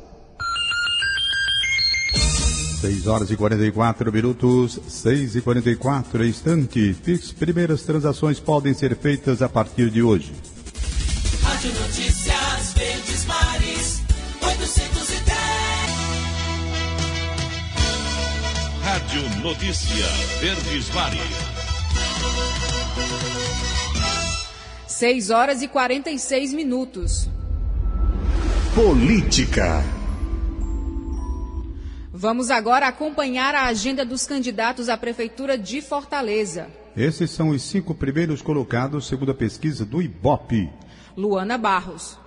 6 2.81 3.07
horas 3.09 3.31
e 3.31 3.37
44 3.37 4.11
minutos, 4.11 4.81
6 4.89 5.37
e 5.37 5.41
44 5.43 6.27
instante. 6.27 6.95
Fix, 6.95 7.31
primeiras 7.31 7.83
transações 7.83 8.41
podem 8.41 8.73
ser 8.73 8.97
feitas 8.97 9.43
a 9.43 9.49
partir 9.51 9.91
de 9.91 10.03
hoje. 10.03 10.33
Rádio 11.61 11.79
Notícias 11.79 12.73
Verdes 12.73 13.25
Mares, 13.27 14.03
810. 14.41 15.31
Rádio 18.83 19.43
Notícia 19.43 20.07
Verdes 20.41 20.89
Mares. 20.95 21.21
6 24.87 25.29
horas 25.29 25.61
e 25.61 25.69
46 25.69 26.55
minutos. 26.55 27.29
Política. 28.75 29.85
Vamos 32.11 32.51
agora 32.51 32.89
acompanhar 32.89 33.55
a 33.55 33.67
agenda 33.67 34.03
dos 34.03 34.27
candidatos 34.27 34.89
à 34.89 34.97
Prefeitura 34.97 35.59
de 35.59 35.83
Fortaleza. 35.83 36.69
Esses 36.97 37.31
são 37.31 37.51
os 37.51 37.61
cinco 37.61 37.95
primeiros 37.95 38.41
colocados, 38.41 39.07
segundo 39.07 39.33
a 39.33 39.35
pesquisa 39.35 39.85
do 39.85 40.01
IBOP. 40.01 40.71
Luana 41.17 41.59
Barros. 41.59 42.19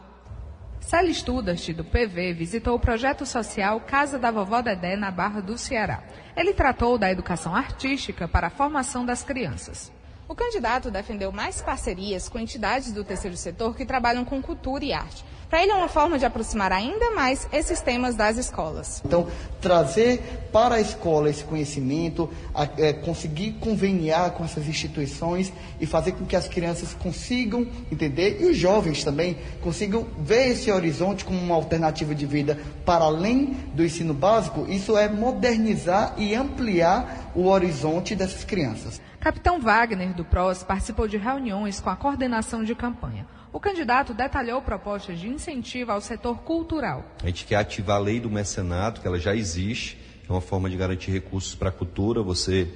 Célio 0.81 1.13
Studart, 1.13 1.69
do 1.71 1.85
PV, 1.85 2.33
visitou 2.33 2.75
o 2.75 2.79
projeto 2.79 3.25
social 3.25 3.79
Casa 3.81 4.19
da 4.19 4.31
Vovó 4.31 4.61
Dedé, 4.61 4.97
na 4.97 5.09
Barra 5.09 5.39
do 5.39 5.57
Ceará. 5.57 6.03
Ele 6.35 6.53
tratou 6.53 6.97
da 6.97 7.09
educação 7.09 7.55
artística 7.55 8.27
para 8.27 8.47
a 8.47 8.49
formação 8.49 9.05
das 9.05 9.23
crianças. 9.23 9.92
O 10.27 10.33
candidato 10.33 10.89
defendeu 10.89 11.31
mais 11.31 11.61
parcerias 11.61 12.29
com 12.29 12.39
entidades 12.39 12.91
do 12.91 13.03
terceiro 13.03 13.35
setor 13.35 13.75
que 13.75 13.85
trabalham 13.85 14.23
com 14.23 14.41
cultura 14.41 14.85
e 14.85 14.93
arte. 14.93 15.23
Para 15.49 15.61
ele 15.61 15.71
é 15.71 15.75
uma 15.75 15.87
forma 15.87 16.17
de 16.17 16.25
aproximar 16.25 16.71
ainda 16.71 17.11
mais 17.11 17.47
esses 17.53 17.79
temas 17.79 18.15
das 18.15 18.37
escolas. 18.37 19.03
Então, 19.05 19.27
trazer 19.61 20.49
para 20.51 20.75
a 20.75 20.81
escola 20.81 21.29
esse 21.29 21.43
conhecimento, 21.43 22.27
é, 22.75 22.91
conseguir 22.91 23.51
conveniar 23.59 24.31
com 24.31 24.43
essas 24.43 24.67
instituições 24.67 25.53
e 25.79 25.85
fazer 25.85 26.13
com 26.13 26.25
que 26.25 26.35
as 26.35 26.47
crianças 26.47 26.95
consigam 26.95 27.67
entender 27.91 28.41
e 28.41 28.45
os 28.45 28.57
jovens 28.57 29.03
também 29.03 29.37
consigam 29.61 30.07
ver 30.17 30.53
esse 30.53 30.71
horizonte 30.71 31.23
como 31.23 31.37
uma 31.37 31.53
alternativa 31.53 32.15
de 32.15 32.25
vida 32.25 32.57
para 32.83 33.05
além 33.05 33.55
do 33.75 33.85
ensino 33.85 34.13
básico, 34.13 34.65
isso 34.67 34.97
é 34.97 35.07
modernizar 35.07 36.15
e 36.17 36.33
ampliar 36.33 37.31
o 37.35 37.45
horizonte 37.45 38.15
dessas 38.15 38.43
crianças. 38.43 38.99
Capitão 39.23 39.57
Wagner, 39.57 40.13
do 40.13 40.25
PROS, 40.25 40.63
participou 40.63 41.07
de 41.07 41.15
reuniões 41.15 41.79
com 41.79 41.89
a 41.89 41.95
coordenação 41.95 42.61
de 42.61 42.75
campanha. 42.75 43.25
O 43.53 43.59
candidato 43.59 44.13
detalhou 44.13 44.61
propostas 44.61 45.17
de 45.17 45.29
incentivo 45.29 45.93
ao 45.93 46.01
setor 46.01 46.39
cultural. 46.39 47.05
A 47.23 47.27
gente 47.27 47.45
quer 47.45 47.55
ativar 47.55 47.95
a 47.95 47.99
lei 47.99 48.19
do 48.19 48.29
mecenato, 48.29 48.99
que 48.99 49.07
ela 49.07 49.17
já 49.17 49.33
existe, 49.33 49.97
é 50.27 50.29
uma 50.29 50.41
forma 50.41 50.69
de 50.69 50.75
garantir 50.75 51.09
recursos 51.09 51.55
para 51.55 51.69
a 51.69 51.71
cultura. 51.71 52.21
Você 52.21 52.67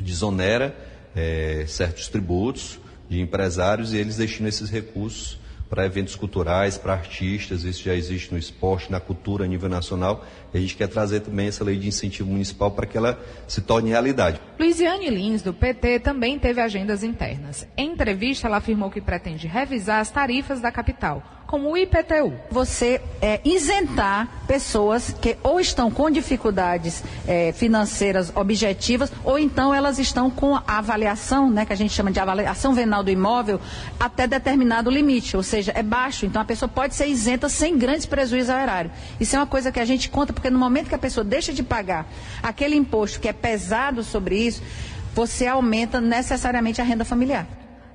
desonera 0.00 0.76
é, 1.14 1.64
certos 1.68 2.08
tributos 2.08 2.80
de 3.08 3.20
empresários 3.20 3.92
e 3.92 3.96
eles 3.96 4.16
destinam 4.16 4.48
esses 4.48 4.70
recursos 4.70 5.38
para 5.70 5.86
eventos 5.86 6.16
culturais, 6.16 6.76
para 6.76 6.92
artistas, 6.92 7.62
isso 7.62 7.84
já 7.84 7.94
existe 7.94 8.32
no 8.32 8.38
esporte, 8.38 8.90
na 8.90 8.98
cultura 8.98 9.44
a 9.44 9.48
nível 9.48 9.68
nacional. 9.68 10.26
E 10.54 10.58
a 10.58 10.60
gente 10.60 10.76
quer 10.76 10.86
trazer 10.86 11.20
também 11.20 11.48
essa 11.48 11.64
lei 11.64 11.76
de 11.76 11.88
incentivo 11.88 12.30
municipal 12.30 12.70
para 12.70 12.86
que 12.86 12.96
ela 12.96 13.18
se 13.48 13.60
torne 13.60 13.90
realidade. 13.90 14.40
Luiziane 14.56 15.10
Lins, 15.10 15.42
do 15.42 15.52
PT, 15.52 15.98
também 15.98 16.38
teve 16.38 16.60
agendas 16.60 17.02
internas. 17.02 17.66
Em 17.76 17.90
entrevista, 17.90 18.46
ela 18.46 18.58
afirmou 18.58 18.88
que 18.88 19.00
pretende 19.00 19.48
revisar 19.48 19.98
as 19.98 20.10
tarifas 20.10 20.60
da 20.60 20.70
capital 20.70 21.22
como 21.54 21.70
o 21.70 21.76
IPTU. 21.76 22.32
Você 22.50 23.00
é, 23.20 23.40
isentar 23.44 24.28
pessoas 24.44 25.14
que 25.20 25.36
ou 25.40 25.60
estão 25.60 25.88
com 25.90 26.10
dificuldades 26.10 27.04
é, 27.28 27.52
financeiras 27.52 28.32
objetivas, 28.34 29.12
ou 29.22 29.38
então 29.38 29.72
elas 29.72 30.00
estão 30.00 30.28
com 30.30 30.56
a 30.56 30.62
avaliação, 30.66 31.48
né, 31.48 31.64
que 31.64 31.72
a 31.72 31.76
gente 31.76 31.92
chama 31.92 32.10
de 32.10 32.18
avaliação 32.18 32.74
venal 32.74 33.04
do 33.04 33.10
imóvel, 33.10 33.60
até 34.00 34.26
determinado 34.26 34.90
limite, 34.90 35.36
ou 35.36 35.44
seja, 35.44 35.72
é 35.76 35.82
baixo. 35.82 36.26
Então 36.26 36.42
a 36.42 36.44
pessoa 36.44 36.68
pode 36.68 36.94
ser 36.94 37.06
isenta 37.06 37.48
sem 37.48 37.78
grandes 37.78 38.06
prejuízos 38.06 38.50
ao 38.50 38.58
erário. 38.58 38.90
Isso 39.20 39.36
é 39.36 39.38
uma 39.38 39.46
coisa 39.46 39.70
que 39.70 39.78
a 39.78 39.84
gente 39.84 40.08
conta, 40.08 40.32
porque 40.44 40.52
no 40.52 40.58
momento 40.58 40.90
que 40.90 40.94
a 40.94 40.98
pessoa 40.98 41.24
deixa 41.24 41.54
de 41.54 41.62
pagar 41.62 42.06
aquele 42.42 42.76
imposto 42.76 43.18
que 43.18 43.26
é 43.26 43.32
pesado 43.32 44.02
sobre 44.04 44.36
isso, 44.36 44.62
você 45.14 45.46
aumenta 45.46 46.02
necessariamente 46.02 46.82
a 46.82 46.84
renda 46.84 47.02
familiar. 47.02 47.46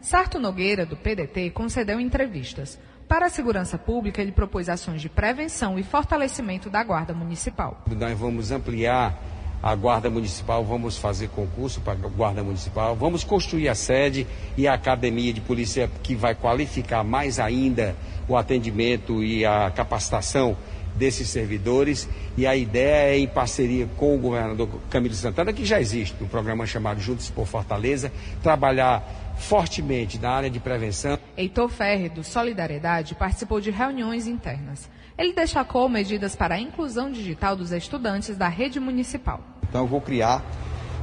Sarto 0.01 0.39
Nogueira, 0.39 0.83
do 0.83 0.97
PDT, 0.97 1.51
concedeu 1.51 1.99
entrevistas. 1.99 2.79
Para 3.07 3.27
a 3.27 3.29
segurança 3.29 3.77
pública, 3.77 4.19
ele 4.19 4.31
propôs 4.31 4.67
ações 4.67 4.99
de 4.99 5.07
prevenção 5.07 5.77
e 5.77 5.83
fortalecimento 5.83 6.71
da 6.71 6.83
Guarda 6.83 7.13
Municipal. 7.13 7.83
Nós 7.85 8.17
vamos 8.17 8.51
ampliar 8.51 9.21
a 9.61 9.75
Guarda 9.75 10.09
Municipal, 10.09 10.65
vamos 10.65 10.97
fazer 10.97 11.29
concurso 11.29 11.81
para 11.81 11.93
a 11.93 12.09
Guarda 12.09 12.41
Municipal, 12.41 12.95
vamos 12.95 13.23
construir 13.23 13.69
a 13.69 13.75
sede 13.75 14.25
e 14.57 14.67
a 14.67 14.73
academia 14.73 15.31
de 15.31 15.41
polícia 15.41 15.87
que 16.01 16.15
vai 16.15 16.33
qualificar 16.33 17.03
mais 17.03 17.39
ainda 17.39 17.95
o 18.27 18.35
atendimento 18.35 19.23
e 19.23 19.45
a 19.45 19.69
capacitação 19.69 20.57
desses 20.95 21.29
servidores. 21.29 22.07
E 22.37 22.45
a 22.45 22.55
ideia 22.55 23.13
é, 23.13 23.17
em 23.17 23.27
parceria 23.27 23.87
com 23.97 24.15
o 24.15 24.19
governador 24.19 24.69
Camilo 24.89 25.13
Santana, 25.13 25.53
que 25.53 25.65
já 25.65 25.79
existe 25.79 26.15
um 26.23 26.27
programa 26.27 26.65
chamado 26.65 26.99
Juntos 26.99 27.29
por 27.29 27.47
Fortaleza, 27.47 28.11
trabalhar 28.41 29.35
fortemente 29.37 30.19
na 30.19 30.31
área 30.31 30.49
de 30.49 30.59
prevenção. 30.59 31.17
Heitor 31.37 31.69
Ferre, 31.69 32.09
do 32.09 32.23
Solidariedade, 32.23 33.15
participou 33.15 33.61
de 33.61 33.71
reuniões 33.71 34.27
internas. 34.27 34.89
Ele 35.17 35.33
destacou 35.33 35.89
medidas 35.89 36.35
para 36.35 36.55
a 36.55 36.59
inclusão 36.59 37.11
digital 37.11 37.55
dos 37.55 37.71
estudantes 37.71 38.37
da 38.37 38.47
rede 38.47 38.79
municipal. 38.79 39.41
Então, 39.67 39.81
eu 39.81 39.87
vou 39.87 40.01
criar 40.01 40.43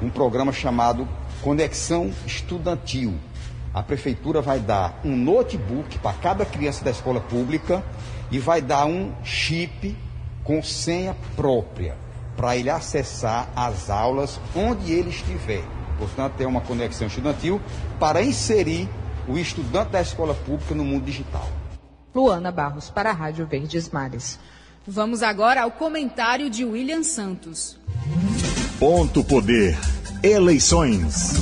um 0.02 0.10
programa 0.10 0.52
chamado 0.52 1.08
Conexão 1.42 2.10
Estudantil. 2.26 3.14
A 3.72 3.82
prefeitura 3.82 4.40
vai 4.40 4.58
dar 4.58 4.98
um 5.04 5.14
notebook 5.14 5.98
para 5.98 6.14
cada 6.14 6.46
criança 6.46 6.82
da 6.82 6.90
escola 6.90 7.20
pública 7.20 7.84
e 8.30 8.38
vai 8.38 8.60
dar 8.60 8.86
um 8.86 9.12
chip 9.24 9.96
com 10.42 10.62
senha 10.62 11.16
própria 11.34 11.96
para 12.36 12.56
ele 12.56 12.70
acessar 12.70 13.48
as 13.56 13.88
aulas 13.88 14.38
onde 14.54 14.92
ele 14.92 15.10
estiver. 15.10 15.64
Portanto, 15.98 16.34
ter 16.34 16.46
uma 16.46 16.60
conexão 16.60 17.06
estudantil 17.06 17.60
para 17.98 18.22
inserir 18.22 18.88
o 19.26 19.38
estudante 19.38 19.90
da 19.90 20.00
escola 20.00 20.34
pública 20.34 20.74
no 20.74 20.84
mundo 20.84 21.04
digital. 21.04 21.48
Luana 22.14 22.52
Barros, 22.52 22.90
para 22.90 23.10
a 23.10 23.12
Rádio 23.12 23.46
Verdes 23.46 23.90
Mares. 23.90 24.38
Vamos 24.86 25.22
agora 25.22 25.62
ao 25.62 25.70
comentário 25.70 26.48
de 26.48 26.64
William 26.64 27.02
Santos. 27.02 27.78
Ponto 28.78 29.24
Poder. 29.24 29.76
Eleições. 30.22 31.34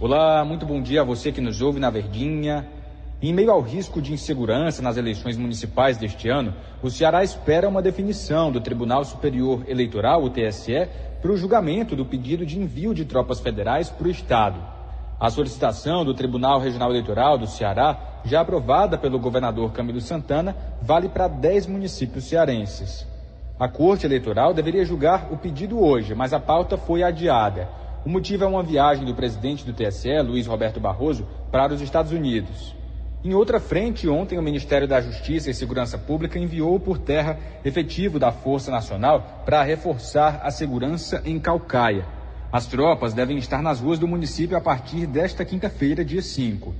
Olá, 0.00 0.44
muito 0.44 0.64
bom 0.64 0.80
dia 0.80 1.02
a 1.02 1.04
você 1.04 1.32
que 1.32 1.40
nos 1.40 1.60
ouve 1.60 1.80
na 1.80 1.90
Verdinha. 1.90 2.77
Em 3.20 3.34
meio 3.34 3.50
ao 3.50 3.60
risco 3.60 4.00
de 4.00 4.12
insegurança 4.12 4.80
nas 4.80 4.96
eleições 4.96 5.36
municipais 5.36 5.98
deste 5.98 6.28
ano, 6.28 6.54
o 6.80 6.88
Ceará 6.88 7.24
espera 7.24 7.68
uma 7.68 7.82
definição 7.82 8.52
do 8.52 8.60
Tribunal 8.60 9.04
Superior 9.04 9.64
Eleitoral, 9.66 10.22
o 10.22 10.30
TSE, 10.30 10.88
para 11.20 11.32
o 11.32 11.36
julgamento 11.36 11.96
do 11.96 12.06
pedido 12.06 12.46
de 12.46 12.60
envio 12.60 12.94
de 12.94 13.04
tropas 13.04 13.40
federais 13.40 13.90
para 13.90 14.06
o 14.06 14.10
Estado. 14.10 14.60
A 15.18 15.28
solicitação 15.30 16.04
do 16.04 16.14
Tribunal 16.14 16.60
Regional 16.60 16.90
Eleitoral 16.90 17.36
do 17.36 17.48
Ceará, 17.48 18.20
já 18.24 18.40
aprovada 18.40 18.96
pelo 18.96 19.18
governador 19.18 19.72
Camilo 19.72 20.00
Santana, 20.00 20.54
vale 20.80 21.08
para 21.08 21.26
10 21.26 21.66
municípios 21.66 22.22
cearenses. 22.22 23.04
A 23.58 23.66
Corte 23.66 24.06
Eleitoral 24.06 24.54
deveria 24.54 24.84
julgar 24.84 25.26
o 25.32 25.36
pedido 25.36 25.80
hoje, 25.80 26.14
mas 26.14 26.32
a 26.32 26.38
pauta 26.38 26.76
foi 26.76 27.02
adiada. 27.02 27.68
O 28.06 28.08
motivo 28.08 28.44
é 28.44 28.46
uma 28.46 28.62
viagem 28.62 29.04
do 29.04 29.12
presidente 29.12 29.64
do 29.64 29.72
TSE, 29.72 30.22
Luiz 30.22 30.46
Roberto 30.46 30.78
Barroso, 30.78 31.26
para 31.50 31.74
os 31.74 31.80
Estados 31.80 32.12
Unidos. 32.12 32.78
Em 33.24 33.34
outra 33.34 33.58
frente, 33.58 34.08
ontem 34.08 34.38
o 34.38 34.42
Ministério 34.42 34.86
da 34.86 35.00
Justiça 35.00 35.50
e 35.50 35.54
Segurança 35.54 35.98
Pública 35.98 36.38
enviou 36.38 36.78
por 36.78 36.98
terra 36.98 37.36
efetivo 37.64 38.16
da 38.16 38.30
Força 38.30 38.70
Nacional 38.70 39.42
para 39.44 39.60
reforçar 39.64 40.40
a 40.44 40.52
segurança 40.52 41.20
em 41.24 41.36
Calcaia. 41.40 42.06
As 42.52 42.66
tropas 42.66 43.12
devem 43.12 43.36
estar 43.36 43.60
nas 43.60 43.80
ruas 43.80 43.98
do 43.98 44.06
município 44.06 44.56
a 44.56 44.60
partir 44.60 45.04
desta 45.04 45.44
quinta-feira, 45.44 46.04
dia 46.04 46.22
5. 46.22 46.72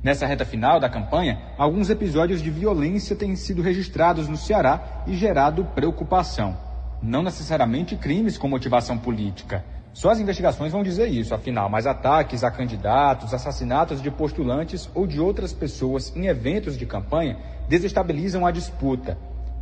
Nessa 0.00 0.26
reta 0.26 0.44
final 0.44 0.78
da 0.78 0.88
campanha, 0.88 1.40
alguns 1.58 1.90
episódios 1.90 2.40
de 2.40 2.50
violência 2.50 3.16
têm 3.16 3.34
sido 3.34 3.60
registrados 3.60 4.28
no 4.28 4.36
Ceará 4.36 5.02
e 5.08 5.16
gerado 5.16 5.64
preocupação. 5.74 6.56
Não 7.02 7.22
necessariamente 7.22 7.96
crimes 7.96 8.38
com 8.38 8.46
motivação 8.46 8.96
política. 8.96 9.64
Só 9.92 10.10
as 10.10 10.20
investigações 10.20 10.72
vão 10.72 10.82
dizer 10.82 11.08
isso, 11.08 11.34
afinal, 11.34 11.68
mas 11.68 11.86
ataques 11.86 12.44
a 12.44 12.50
candidatos, 12.50 13.34
assassinatos 13.34 14.00
de 14.00 14.10
postulantes 14.10 14.88
ou 14.94 15.06
de 15.06 15.20
outras 15.20 15.52
pessoas 15.52 16.14
em 16.14 16.26
eventos 16.26 16.78
de 16.78 16.86
campanha 16.86 17.38
desestabilizam 17.68 18.46
a 18.46 18.50
disputa. 18.50 19.18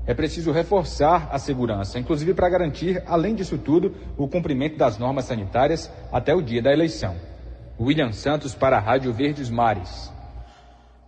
É 0.06 0.14
preciso 0.14 0.52
reforçar 0.52 1.28
a 1.30 1.38
segurança, 1.38 1.98
inclusive 1.98 2.32
para 2.34 2.48
garantir, 2.48 3.02
além 3.06 3.34
disso 3.34 3.58
tudo, 3.58 3.94
o 4.16 4.26
cumprimento 4.26 4.76
das 4.76 4.96
normas 4.96 5.26
sanitárias 5.26 5.90
até 6.10 6.34
o 6.34 6.40
dia 6.40 6.62
da 6.62 6.72
eleição. 6.72 7.16
William 7.78 8.12
Santos 8.12 8.54
para 8.54 8.76
a 8.76 8.80
Rádio 8.80 9.12
Verdes 9.12 9.50
Mares. 9.50 10.10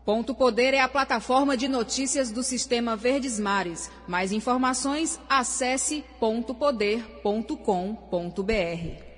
Ponto 0.04 0.34
Poder 0.34 0.74
é 0.74 0.80
a 0.80 0.88
plataforma 0.88 1.56
de 1.56 1.68
notícias 1.68 2.30
do 2.30 2.42
Sistema 2.42 2.96
Verdes 2.96 3.38
Mares. 3.38 3.90
Mais 4.08 4.32
informações, 4.32 5.20
acesse 5.28 6.04
pontopoder.com.br. 6.18 9.09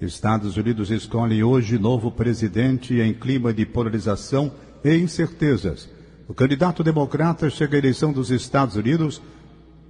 Estados 0.00 0.56
Unidos 0.56 0.90
escolhe 0.90 1.42
hoje 1.42 1.78
novo 1.78 2.10
presidente 2.10 3.00
em 3.00 3.14
clima 3.14 3.52
de 3.52 3.64
polarização 3.64 4.52
e 4.84 4.94
incertezas. 4.96 5.88
O 6.28 6.34
candidato 6.34 6.82
democrata 6.82 7.48
chega 7.48 7.76
à 7.76 7.78
eleição 7.78 8.12
dos 8.12 8.30
Estados 8.30 8.76
Unidos, 8.76 9.22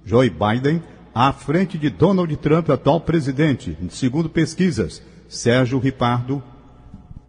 Joe 0.05 0.29
Biden, 0.29 0.81
à 1.13 1.33
frente 1.33 1.77
de 1.77 1.89
Donald 1.89 2.35
Trump, 2.37 2.69
atual 2.69 3.01
presidente, 3.01 3.75
segundo 3.89 4.29
pesquisas. 4.29 5.01
Sérgio 5.27 5.79
Ripardo. 5.79 6.41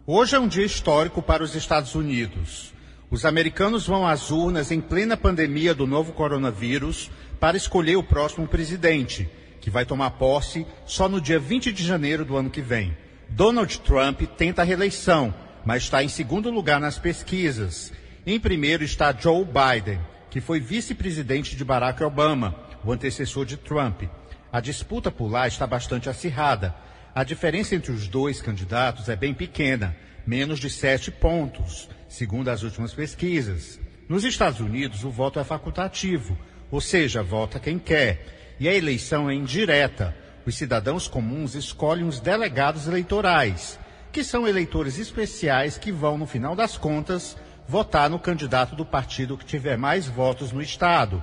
Hoje 0.06 0.36
é 0.36 0.38
um 0.38 0.46
dia 0.46 0.66
histórico 0.66 1.22
para 1.22 1.42
os 1.42 1.54
Estados 1.54 1.94
Unidos. 1.94 2.74
Os 3.10 3.24
americanos 3.24 3.86
vão 3.86 4.06
às 4.06 4.30
urnas 4.30 4.70
em 4.70 4.82
plena 4.82 5.16
pandemia 5.16 5.74
do 5.74 5.86
novo 5.86 6.12
coronavírus 6.12 7.10
para 7.40 7.56
escolher 7.56 7.96
o 7.96 8.02
próximo 8.02 8.46
presidente 8.46 9.28
que 9.66 9.70
vai 9.70 9.84
tomar 9.84 10.10
posse 10.10 10.64
só 10.84 11.08
no 11.08 11.20
dia 11.20 11.40
20 11.40 11.72
de 11.72 11.84
janeiro 11.84 12.24
do 12.24 12.36
ano 12.36 12.48
que 12.48 12.62
vem. 12.62 12.96
Donald 13.28 13.80
Trump 13.80 14.22
tenta 14.36 14.62
a 14.62 14.64
reeleição, 14.64 15.34
mas 15.64 15.82
está 15.82 16.04
em 16.04 16.08
segundo 16.08 16.52
lugar 16.52 16.78
nas 16.78 17.00
pesquisas. 17.00 17.92
Em 18.24 18.38
primeiro 18.38 18.84
está 18.84 19.12
Joe 19.12 19.44
Biden, 19.44 19.98
que 20.30 20.40
foi 20.40 20.60
vice-presidente 20.60 21.56
de 21.56 21.64
Barack 21.64 22.00
Obama, 22.04 22.54
o 22.84 22.92
antecessor 22.92 23.44
de 23.44 23.56
Trump. 23.56 24.04
A 24.52 24.60
disputa 24.60 25.10
por 25.10 25.28
lá 25.28 25.48
está 25.48 25.66
bastante 25.66 26.08
acirrada. 26.08 26.72
A 27.12 27.24
diferença 27.24 27.74
entre 27.74 27.90
os 27.90 28.06
dois 28.06 28.40
candidatos 28.40 29.08
é 29.08 29.16
bem 29.16 29.34
pequena, 29.34 29.96
menos 30.24 30.60
de 30.60 30.70
sete 30.70 31.10
pontos, 31.10 31.88
segundo 32.08 32.50
as 32.50 32.62
últimas 32.62 32.94
pesquisas. 32.94 33.80
Nos 34.08 34.22
Estados 34.22 34.60
Unidos, 34.60 35.02
o 35.02 35.10
voto 35.10 35.40
é 35.40 35.42
facultativo, 35.42 36.38
ou 36.70 36.80
seja, 36.80 37.20
vota 37.20 37.58
quem 37.58 37.80
quer, 37.80 38.35
e 38.58 38.68
a 38.68 38.74
eleição 38.74 39.28
é 39.28 39.34
indireta. 39.34 40.14
Os 40.44 40.54
cidadãos 40.54 41.08
comuns 41.08 41.54
escolhem 41.54 42.06
os 42.06 42.20
delegados 42.20 42.86
eleitorais, 42.86 43.78
que 44.12 44.22
são 44.22 44.46
eleitores 44.46 44.98
especiais 44.98 45.76
que 45.76 45.92
vão, 45.92 46.16
no 46.16 46.26
final 46.26 46.54
das 46.54 46.78
contas, 46.78 47.36
votar 47.68 48.08
no 48.08 48.18
candidato 48.18 48.76
do 48.76 48.84
partido 48.84 49.36
que 49.36 49.44
tiver 49.44 49.76
mais 49.76 50.06
votos 50.06 50.52
no 50.52 50.62
Estado. 50.62 51.22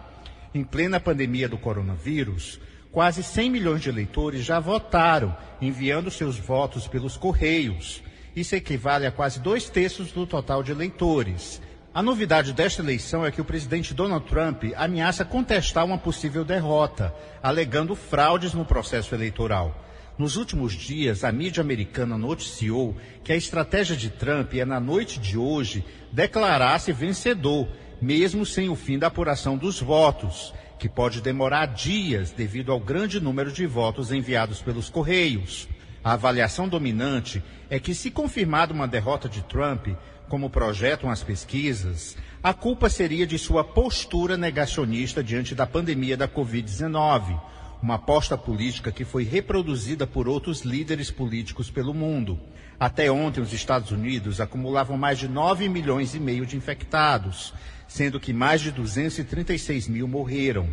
Em 0.53 0.63
plena 0.63 0.99
pandemia 0.99 1.47
do 1.49 1.57
coronavírus, 1.57 2.59
quase 2.91 3.23
100 3.23 3.49
milhões 3.49 3.81
de 3.81 3.89
eleitores 3.89 4.45
já 4.45 4.59
votaram, 4.59 5.35
enviando 5.61 6.11
seus 6.11 6.37
votos 6.37 6.87
pelos 6.87 7.17
correios. 7.17 8.03
Isso 8.35 8.55
equivale 8.55 9.05
a 9.05 9.11
quase 9.11 9.39
dois 9.39 9.69
terços 9.69 10.11
do 10.11 10.27
total 10.27 10.61
de 10.61 10.71
eleitores. 10.71 11.61
A 11.93 12.01
novidade 12.01 12.53
desta 12.53 12.81
eleição 12.81 13.23
é 13.23 13.29
que 13.29 13.39
o 13.39 13.45
presidente 13.45 13.93
Donald 13.93 14.25
Trump 14.25 14.63
ameaça 14.75 15.23
contestar 15.23 15.85
uma 15.85 15.95
possível 15.95 16.43
derrota, 16.43 17.13
alegando 17.41 17.95
fraudes 17.95 18.51
no 18.51 18.65
processo 18.65 19.13
eleitoral. 19.13 19.79
Nos 20.17 20.35
últimos 20.35 20.73
dias, 20.73 21.23
a 21.23 21.31
mídia 21.31 21.61
americana 21.61 22.17
noticiou 22.17 22.97
que 23.23 23.31
a 23.31 23.35
estratégia 23.35 23.95
de 23.95 24.09
Trump 24.09 24.55
é, 24.55 24.65
na 24.65 24.79
noite 24.79 25.19
de 25.19 25.37
hoje, 25.37 25.85
declarar-se 26.11 26.91
vencedor, 26.91 27.67
mesmo 28.01 28.43
sem 28.43 28.69
o 28.69 28.75
fim 28.75 28.97
da 28.97 29.05
apuração 29.05 29.55
dos 29.55 29.79
votos, 29.79 30.51
que 30.79 30.89
pode 30.89 31.21
demorar 31.21 31.67
dias 31.67 32.31
devido 32.31 32.71
ao 32.71 32.79
grande 32.79 33.19
número 33.19 33.51
de 33.51 33.67
votos 33.67 34.11
enviados 34.11 34.63
pelos 34.63 34.89
Correios. 34.89 35.67
A 36.03 36.13
avaliação 36.13 36.67
dominante 36.67 37.41
é 37.69 37.79
que, 37.79 37.93
se 37.93 38.11
confirmada 38.11 38.73
uma 38.73 38.87
derrota 38.87 39.29
de 39.29 39.41
Trump, 39.43 39.87
como 40.27 40.49
projetam 40.49 41.09
as 41.09 41.23
pesquisas, 41.23 42.15
a 42.41 42.53
culpa 42.53 42.89
seria 42.89 43.25
de 43.25 43.37
sua 43.37 43.63
postura 43.63 44.35
negacionista 44.35 45.23
diante 45.23 45.55
da 45.55 45.65
pandemia 45.65 46.17
da 46.17 46.27
Covid-19, 46.27 47.39
uma 47.81 47.95
aposta 47.95 48.37
política 48.37 48.91
que 48.91 49.05
foi 49.05 49.23
reproduzida 49.23 50.07
por 50.07 50.27
outros 50.27 50.61
líderes 50.61 51.11
políticos 51.11 51.69
pelo 51.69 51.93
mundo. 51.93 52.39
Até 52.79 53.11
ontem, 53.11 53.41
os 53.41 53.53
Estados 53.53 53.91
Unidos 53.91 54.41
acumulavam 54.41 54.97
mais 54.97 55.19
de 55.19 55.27
9 55.27 55.69
milhões 55.69 56.15
e 56.15 56.19
meio 56.19 56.45
de 56.45 56.57
infectados, 56.57 57.53
sendo 57.87 58.19
que 58.19 58.33
mais 58.33 58.61
de 58.61 58.71
236 58.71 59.87
mil 59.87 60.07
morreram. 60.07 60.67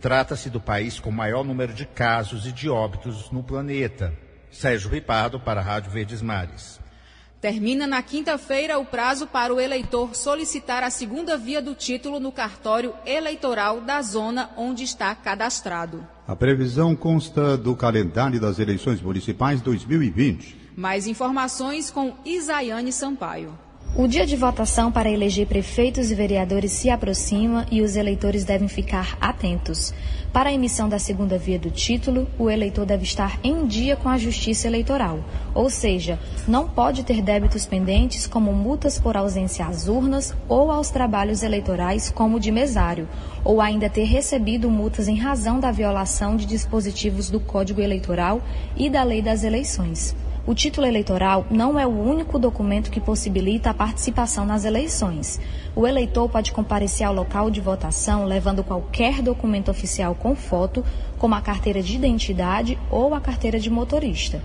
Trata-se 0.00 0.50
do 0.50 0.60
país 0.60 0.98
com 0.98 1.10
maior 1.10 1.44
número 1.44 1.72
de 1.72 1.86
casos 1.86 2.46
e 2.46 2.52
de 2.52 2.68
óbitos 2.68 3.30
no 3.30 3.42
planeta. 3.42 4.12
Sérgio 4.50 4.90
Ripardo, 4.90 5.40
para 5.40 5.60
a 5.60 5.64
Rádio 5.64 5.90
Verdes 5.90 6.20
Mares. 6.20 6.83
Termina 7.44 7.86
na 7.86 8.00
quinta-feira 8.00 8.78
o 8.78 8.86
prazo 8.86 9.26
para 9.26 9.52
o 9.52 9.60
eleitor 9.60 10.16
solicitar 10.16 10.82
a 10.82 10.88
segunda 10.88 11.36
via 11.36 11.60
do 11.60 11.74
título 11.74 12.18
no 12.18 12.32
cartório 12.32 12.94
eleitoral 13.04 13.82
da 13.82 14.00
zona 14.00 14.48
onde 14.56 14.82
está 14.82 15.14
cadastrado. 15.14 16.08
A 16.26 16.34
previsão 16.34 16.96
consta 16.96 17.54
do 17.54 17.76
calendário 17.76 18.40
das 18.40 18.58
eleições 18.58 19.02
municipais 19.02 19.60
2020. 19.60 20.56
Mais 20.74 21.06
informações 21.06 21.90
com 21.90 22.14
Isaiane 22.24 22.90
Sampaio. 22.90 23.52
O 23.96 24.08
dia 24.08 24.26
de 24.26 24.34
votação 24.34 24.90
para 24.90 25.08
eleger 25.08 25.46
prefeitos 25.46 26.10
e 26.10 26.16
vereadores 26.16 26.72
se 26.72 26.90
aproxima 26.90 27.64
e 27.70 27.80
os 27.80 27.94
eleitores 27.94 28.44
devem 28.44 28.66
ficar 28.66 29.16
atentos. 29.20 29.94
Para 30.32 30.50
a 30.50 30.52
emissão 30.52 30.88
da 30.88 30.98
segunda 30.98 31.38
via 31.38 31.60
do 31.60 31.70
título, 31.70 32.26
o 32.36 32.50
eleitor 32.50 32.84
deve 32.84 33.04
estar 33.04 33.38
em 33.44 33.64
dia 33.68 33.94
com 33.94 34.08
a 34.08 34.18
Justiça 34.18 34.66
Eleitoral, 34.66 35.20
ou 35.54 35.70
seja, 35.70 36.18
não 36.48 36.68
pode 36.68 37.04
ter 37.04 37.22
débitos 37.22 37.66
pendentes 37.66 38.26
como 38.26 38.52
multas 38.52 38.98
por 38.98 39.16
ausência 39.16 39.64
às 39.64 39.86
urnas 39.86 40.34
ou 40.48 40.72
aos 40.72 40.90
trabalhos 40.90 41.44
eleitorais, 41.44 42.10
como 42.10 42.40
de 42.40 42.50
mesário, 42.50 43.08
ou 43.44 43.60
ainda 43.60 43.88
ter 43.88 44.06
recebido 44.06 44.68
multas 44.68 45.06
em 45.06 45.16
razão 45.16 45.60
da 45.60 45.70
violação 45.70 46.36
de 46.36 46.46
dispositivos 46.46 47.30
do 47.30 47.38
Código 47.38 47.80
Eleitoral 47.80 48.42
e 48.76 48.90
da 48.90 49.04
Lei 49.04 49.22
das 49.22 49.44
Eleições. 49.44 50.16
O 50.46 50.54
título 50.54 50.86
eleitoral 50.86 51.46
não 51.50 51.78
é 51.80 51.86
o 51.86 51.90
único 51.90 52.38
documento 52.38 52.90
que 52.90 53.00
possibilita 53.00 53.70
a 53.70 53.74
participação 53.74 54.44
nas 54.44 54.66
eleições. 54.66 55.40
O 55.74 55.86
eleitor 55.86 56.28
pode 56.28 56.52
comparecer 56.52 57.06
ao 57.06 57.14
local 57.14 57.50
de 57.50 57.62
votação 57.62 58.26
levando 58.26 58.62
qualquer 58.62 59.22
documento 59.22 59.70
oficial 59.70 60.14
com 60.14 60.36
foto, 60.36 60.84
como 61.16 61.34
a 61.34 61.40
carteira 61.40 61.80
de 61.80 61.96
identidade 61.96 62.78
ou 62.90 63.14
a 63.14 63.22
carteira 63.22 63.58
de 63.58 63.70
motorista. 63.70 64.42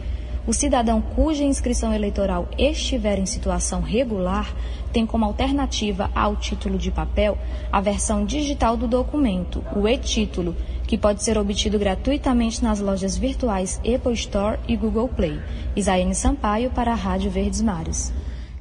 O 0.47 0.53
cidadão 0.53 1.01
cuja 1.01 1.43
inscrição 1.43 1.93
eleitoral 1.93 2.47
estiver 2.57 3.19
em 3.19 3.25
situação 3.25 3.81
regular 3.81 4.55
tem 4.93 5.05
como 5.05 5.25
alternativa 5.25 6.09
ao 6.15 6.37
título 6.37 6.77
de 6.77 6.91
papel 6.91 7.37
a 7.69 7.81
versão 7.81 8.23
digital 8.23 8.77
do 8.77 8.87
documento, 8.87 9.61
o 9.75 9.85
e-título, 9.85 10.55
que 10.89 10.97
pode 10.97 11.23
ser 11.23 11.37
obtido 11.37 11.77
gratuitamente 11.77 12.63
nas 12.63 12.79
lojas 12.79 13.15
virtuais 13.15 13.79
Apple 13.85 14.13
Store 14.13 14.59
e 14.67 14.75
Google 14.75 15.07
Play. 15.07 15.39
Isaíne 15.75 16.15
Sampaio 16.15 16.71
para 16.71 16.93
a 16.93 16.95
Rádio 16.95 17.29
Verdes 17.29 17.61
Mares. 17.61 18.11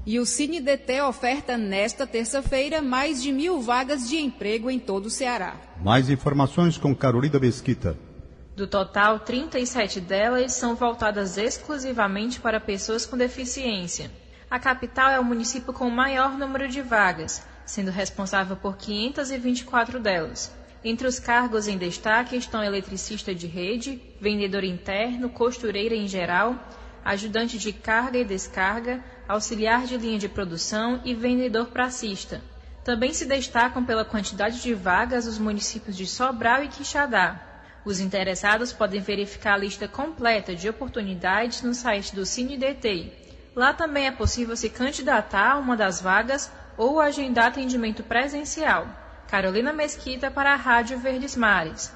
E 0.05 0.19
o 0.21 0.27
CineDT 0.27 1.01
oferta 1.01 1.57
nesta 1.57 2.07
terça-feira 2.07 2.83
mais 2.83 3.23
de 3.23 3.33
mil 3.33 3.62
vagas 3.62 4.07
de 4.07 4.19
emprego 4.19 4.71
em 4.71 4.79
todo 4.79 5.07
o 5.07 5.11
Ceará. 5.11 5.57
Mais 5.83 6.11
informações 6.11 6.77
com 6.77 6.95
Carolina 6.95 7.38
Mesquita. 7.38 7.97
Do 8.55 8.67
total, 8.67 9.21
37 9.21 9.99
delas 9.99 10.53
são 10.53 10.75
voltadas 10.75 11.38
exclusivamente 11.38 12.41
para 12.41 12.61
pessoas 12.61 13.07
com 13.07 13.17
deficiência. 13.17 14.11
A 14.51 14.59
capital 14.59 15.11
é 15.11 15.19
o 15.19 15.25
município 15.25 15.73
com 15.73 15.88
o 15.88 15.91
maior 15.91 16.37
número 16.37 16.69
de 16.69 16.83
vagas, 16.83 17.43
sendo 17.64 17.91
responsável 17.91 18.55
por 18.55 18.77
524 18.77 19.99
delas. 19.99 20.58
Entre 20.85 21.07
os 21.07 21.19
cargos 21.19 21.67
em 21.67 21.77
destaque 21.77 22.37
estão 22.37 22.62
eletricista 22.62 23.35
de 23.35 23.47
rede, 23.47 24.01
vendedor 24.21 24.64
interno, 24.64 25.29
costureira 25.29 25.95
em 25.95 26.07
geral, 26.07 26.57
ajudante 27.05 27.59
de 27.59 27.73
carga 27.73 28.19
e 28.19 28.25
descarga, 28.25 29.03
auxiliar 29.27 29.85
de 29.87 29.97
linha 29.97 30.19
de 30.19 30.29
produção 30.29 31.01
e 31.05 31.14
vendedor 31.14 31.67
pracista. 31.67 32.43
Também 32.85 33.12
se 33.12 33.27
destacam 33.27 33.85
pela 33.85 34.05
quantidade 34.05 34.62
de 34.62 34.73
vagas 34.73 35.27
os 35.27 35.38
municípios 35.38 35.97
de 35.97 36.07
Sobral 36.07 36.62
e 36.62 36.69
Quixadá, 36.69 37.49
os 37.88 38.01
interessados 38.01 38.71
podem 38.71 39.01
verificar 39.01 39.55
a 39.55 39.57
lista 39.57 39.88
completa 39.88 40.55
de 40.55 40.69
oportunidades 40.69 41.62
no 41.62 41.73
site 41.73 42.14
do 42.14 42.27
CineDT. 42.27 43.11
Lá 43.57 43.73
também 43.73 44.07
é 44.07 44.11
possível 44.11 44.55
se 44.57 44.69
candidatar 44.69 45.53
a 45.53 45.57
uma 45.57 45.75
das 45.75 45.99
vagas 45.99 46.51
ou 46.77 47.01
agendar 47.01 47.47
atendimento 47.47 48.03
presencial. 48.03 48.87
Carolina 49.29 49.75
Mesquita 49.75 50.31
para 50.31 50.55
a 50.55 50.57
Rádio 50.57 50.99
Verdes 50.99 51.37
Mares. 51.37 51.93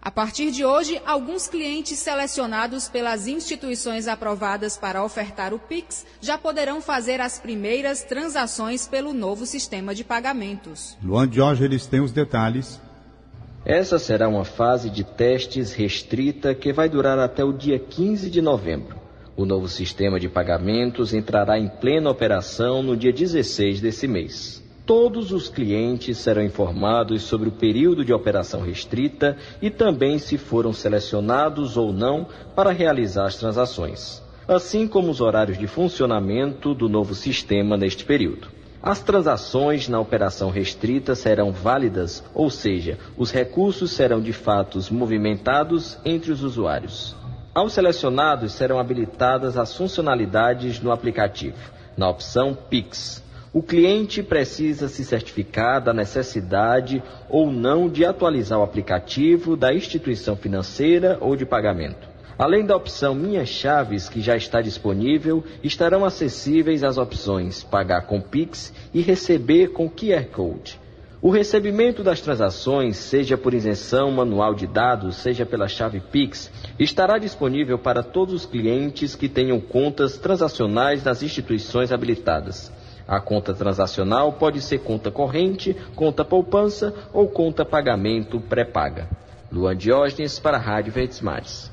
A 0.00 0.12
partir 0.12 0.52
de 0.52 0.64
hoje, 0.64 1.02
alguns 1.04 1.48
clientes 1.48 1.98
selecionados 1.98 2.88
pelas 2.88 3.26
instituições 3.26 4.06
aprovadas 4.06 4.76
para 4.76 5.02
ofertar 5.02 5.52
o 5.52 5.58
Pix 5.58 6.06
já 6.20 6.38
poderão 6.38 6.80
fazer 6.80 7.20
as 7.20 7.40
primeiras 7.40 8.04
transações 8.04 8.86
pelo 8.86 9.12
novo 9.12 9.44
sistema 9.44 9.92
de 9.92 10.04
pagamentos. 10.04 10.96
Luan 11.02 11.26
Diógenes 11.26 11.86
tem 11.86 12.00
os 12.00 12.12
detalhes. 12.12 12.80
Essa 13.64 13.98
será 13.98 14.28
uma 14.28 14.44
fase 14.44 14.88
de 14.88 15.02
testes 15.02 15.72
restrita 15.72 16.54
que 16.54 16.72
vai 16.72 16.88
durar 16.88 17.18
até 17.18 17.42
o 17.42 17.52
dia 17.52 17.80
15 17.80 18.30
de 18.30 18.40
novembro. 18.40 18.96
O 19.36 19.44
novo 19.44 19.68
sistema 19.68 20.20
de 20.20 20.28
pagamentos 20.28 21.12
entrará 21.12 21.58
em 21.58 21.68
plena 21.68 22.08
operação 22.08 22.84
no 22.84 22.96
dia 22.96 23.12
16 23.12 23.80
desse 23.80 24.06
mês. 24.06 24.64
Todos 24.86 25.32
os 25.32 25.48
clientes 25.48 26.16
serão 26.18 26.44
informados 26.44 27.24
sobre 27.24 27.48
o 27.48 27.52
período 27.52 28.04
de 28.04 28.12
operação 28.12 28.60
restrita 28.60 29.36
e 29.60 29.68
também 29.68 30.16
se 30.16 30.38
foram 30.38 30.72
selecionados 30.72 31.76
ou 31.76 31.92
não 31.92 32.28
para 32.54 32.70
realizar 32.70 33.26
as 33.26 33.34
transações, 33.34 34.22
assim 34.46 34.86
como 34.86 35.10
os 35.10 35.20
horários 35.20 35.58
de 35.58 35.66
funcionamento 35.66 36.72
do 36.72 36.88
novo 36.88 37.16
sistema 37.16 37.76
neste 37.76 38.04
período. 38.04 38.46
As 38.80 39.00
transações 39.02 39.88
na 39.88 39.98
operação 39.98 40.50
restrita 40.50 41.16
serão 41.16 41.50
válidas, 41.50 42.22
ou 42.32 42.48
seja, 42.48 42.96
os 43.18 43.32
recursos 43.32 43.90
serão 43.90 44.20
de 44.20 44.32
fato 44.32 44.78
movimentados 44.92 45.98
entre 46.04 46.30
os 46.30 46.44
usuários. 46.44 47.16
Aos 47.52 47.72
selecionados 47.72 48.52
serão 48.52 48.78
habilitadas 48.78 49.58
as 49.58 49.76
funcionalidades 49.76 50.78
no 50.78 50.92
aplicativo, 50.92 51.58
na 51.96 52.08
opção 52.08 52.54
Pix. 52.54 53.25
O 53.56 53.62
cliente 53.62 54.22
precisa 54.22 54.86
se 54.86 55.02
certificar 55.02 55.82
da 55.82 55.94
necessidade 55.94 57.02
ou 57.26 57.50
não 57.50 57.88
de 57.88 58.04
atualizar 58.04 58.58
o 58.58 58.62
aplicativo 58.62 59.56
da 59.56 59.72
instituição 59.72 60.36
financeira 60.36 61.16
ou 61.22 61.34
de 61.34 61.46
pagamento. 61.46 62.06
Além 62.38 62.66
da 62.66 62.76
opção 62.76 63.14
Minhas 63.14 63.48
Chaves, 63.48 64.10
que 64.10 64.20
já 64.20 64.36
está 64.36 64.60
disponível, 64.60 65.42
estarão 65.64 66.04
acessíveis 66.04 66.84
as 66.84 66.98
opções 66.98 67.64
Pagar 67.64 68.02
com 68.02 68.20
Pix 68.20 68.74
e 68.92 69.00
Receber 69.00 69.68
com 69.68 69.88
QR 69.88 70.26
Code. 70.26 70.78
O 71.22 71.30
recebimento 71.30 72.02
das 72.02 72.20
transações, 72.20 72.98
seja 72.98 73.38
por 73.38 73.54
isenção 73.54 74.10
manual 74.12 74.54
de 74.54 74.66
dados, 74.66 75.16
seja 75.16 75.46
pela 75.46 75.66
chave 75.66 75.98
Pix, 75.98 76.52
estará 76.78 77.16
disponível 77.16 77.78
para 77.78 78.02
todos 78.02 78.34
os 78.34 78.44
clientes 78.44 79.14
que 79.14 79.30
tenham 79.30 79.58
contas 79.58 80.18
transacionais 80.18 81.02
nas 81.02 81.22
instituições 81.22 81.90
habilitadas. 81.90 82.70
A 83.06 83.20
conta 83.20 83.54
transacional 83.54 84.32
pode 84.32 84.60
ser 84.60 84.78
conta 84.78 85.10
corrente, 85.10 85.76
conta 85.94 86.24
poupança 86.24 86.92
ou 87.12 87.28
conta 87.28 87.64
pagamento 87.64 88.40
pré-paga. 88.40 89.08
Luan 89.50 89.76
Diógenes 89.76 90.38
para 90.38 90.56
a 90.56 90.60
Rádio 90.60 90.92
Verdes 90.92 91.20
Mares. 91.20 91.70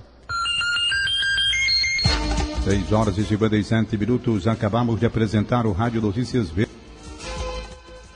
6 2.64 2.94
horas 2.94 3.18
e 3.18 3.24
57 3.26 3.98
minutos. 3.98 4.48
Acabamos 4.48 5.00
de 5.00 5.06
apresentar 5.06 5.66
o 5.66 5.72
Rádio 5.72 6.02
Notícias 6.02 6.50
Verdes. 6.50 6.74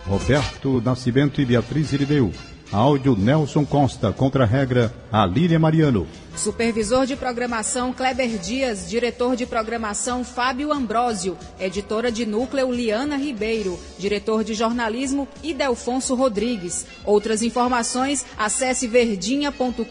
Roberto 0.05 0.81
Nascimento 0.81 1.41
e 1.41 1.45
Beatriz 1.45 1.91
Irideu. 1.91 2.31
Áudio 2.71 3.15
Nelson 3.15 3.65
Costa, 3.65 4.11
contra 4.11 4.43
a 4.43 4.47
regra 4.47 4.93
Alília 5.11 5.57
Mariano. 5.57 6.05
Supervisor 6.35 7.05
de 7.05 7.15
programação 7.15 7.93
Kleber 7.93 8.37
Dias, 8.37 8.89
diretor 8.89 9.35
de 9.35 9.45
programação 9.45 10.23
Fábio 10.23 10.71
Ambrósio, 10.71 11.37
editora 11.59 12.11
de 12.11 12.25
núcleo 12.25 12.71
Liana 12.71 13.15
Ribeiro, 13.15 13.79
diretor 13.97 14.43
de 14.43 14.53
jornalismo 14.53 15.27
Idelfonso 15.41 16.13
Rodrigues. 16.13 16.85
Outras 17.05 17.41
informações, 17.41 18.25
acesse 18.37 18.85
verdinha.com.br 18.85 19.83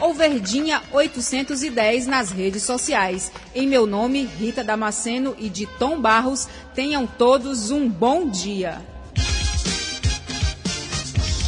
ou 0.00 0.14
Verdinha 0.14 0.82
810 0.90 2.06
nas 2.06 2.30
redes 2.30 2.62
sociais. 2.62 3.30
Em 3.54 3.68
meu 3.68 3.86
nome, 3.86 4.24
Rita 4.24 4.64
Damasceno 4.64 5.36
e 5.38 5.48
de 5.48 5.66
Tom 5.66 6.00
Barros, 6.00 6.48
tenham 6.74 7.06
todos 7.06 7.70
um 7.70 7.88
bom 7.88 8.28
dia. 8.28 8.91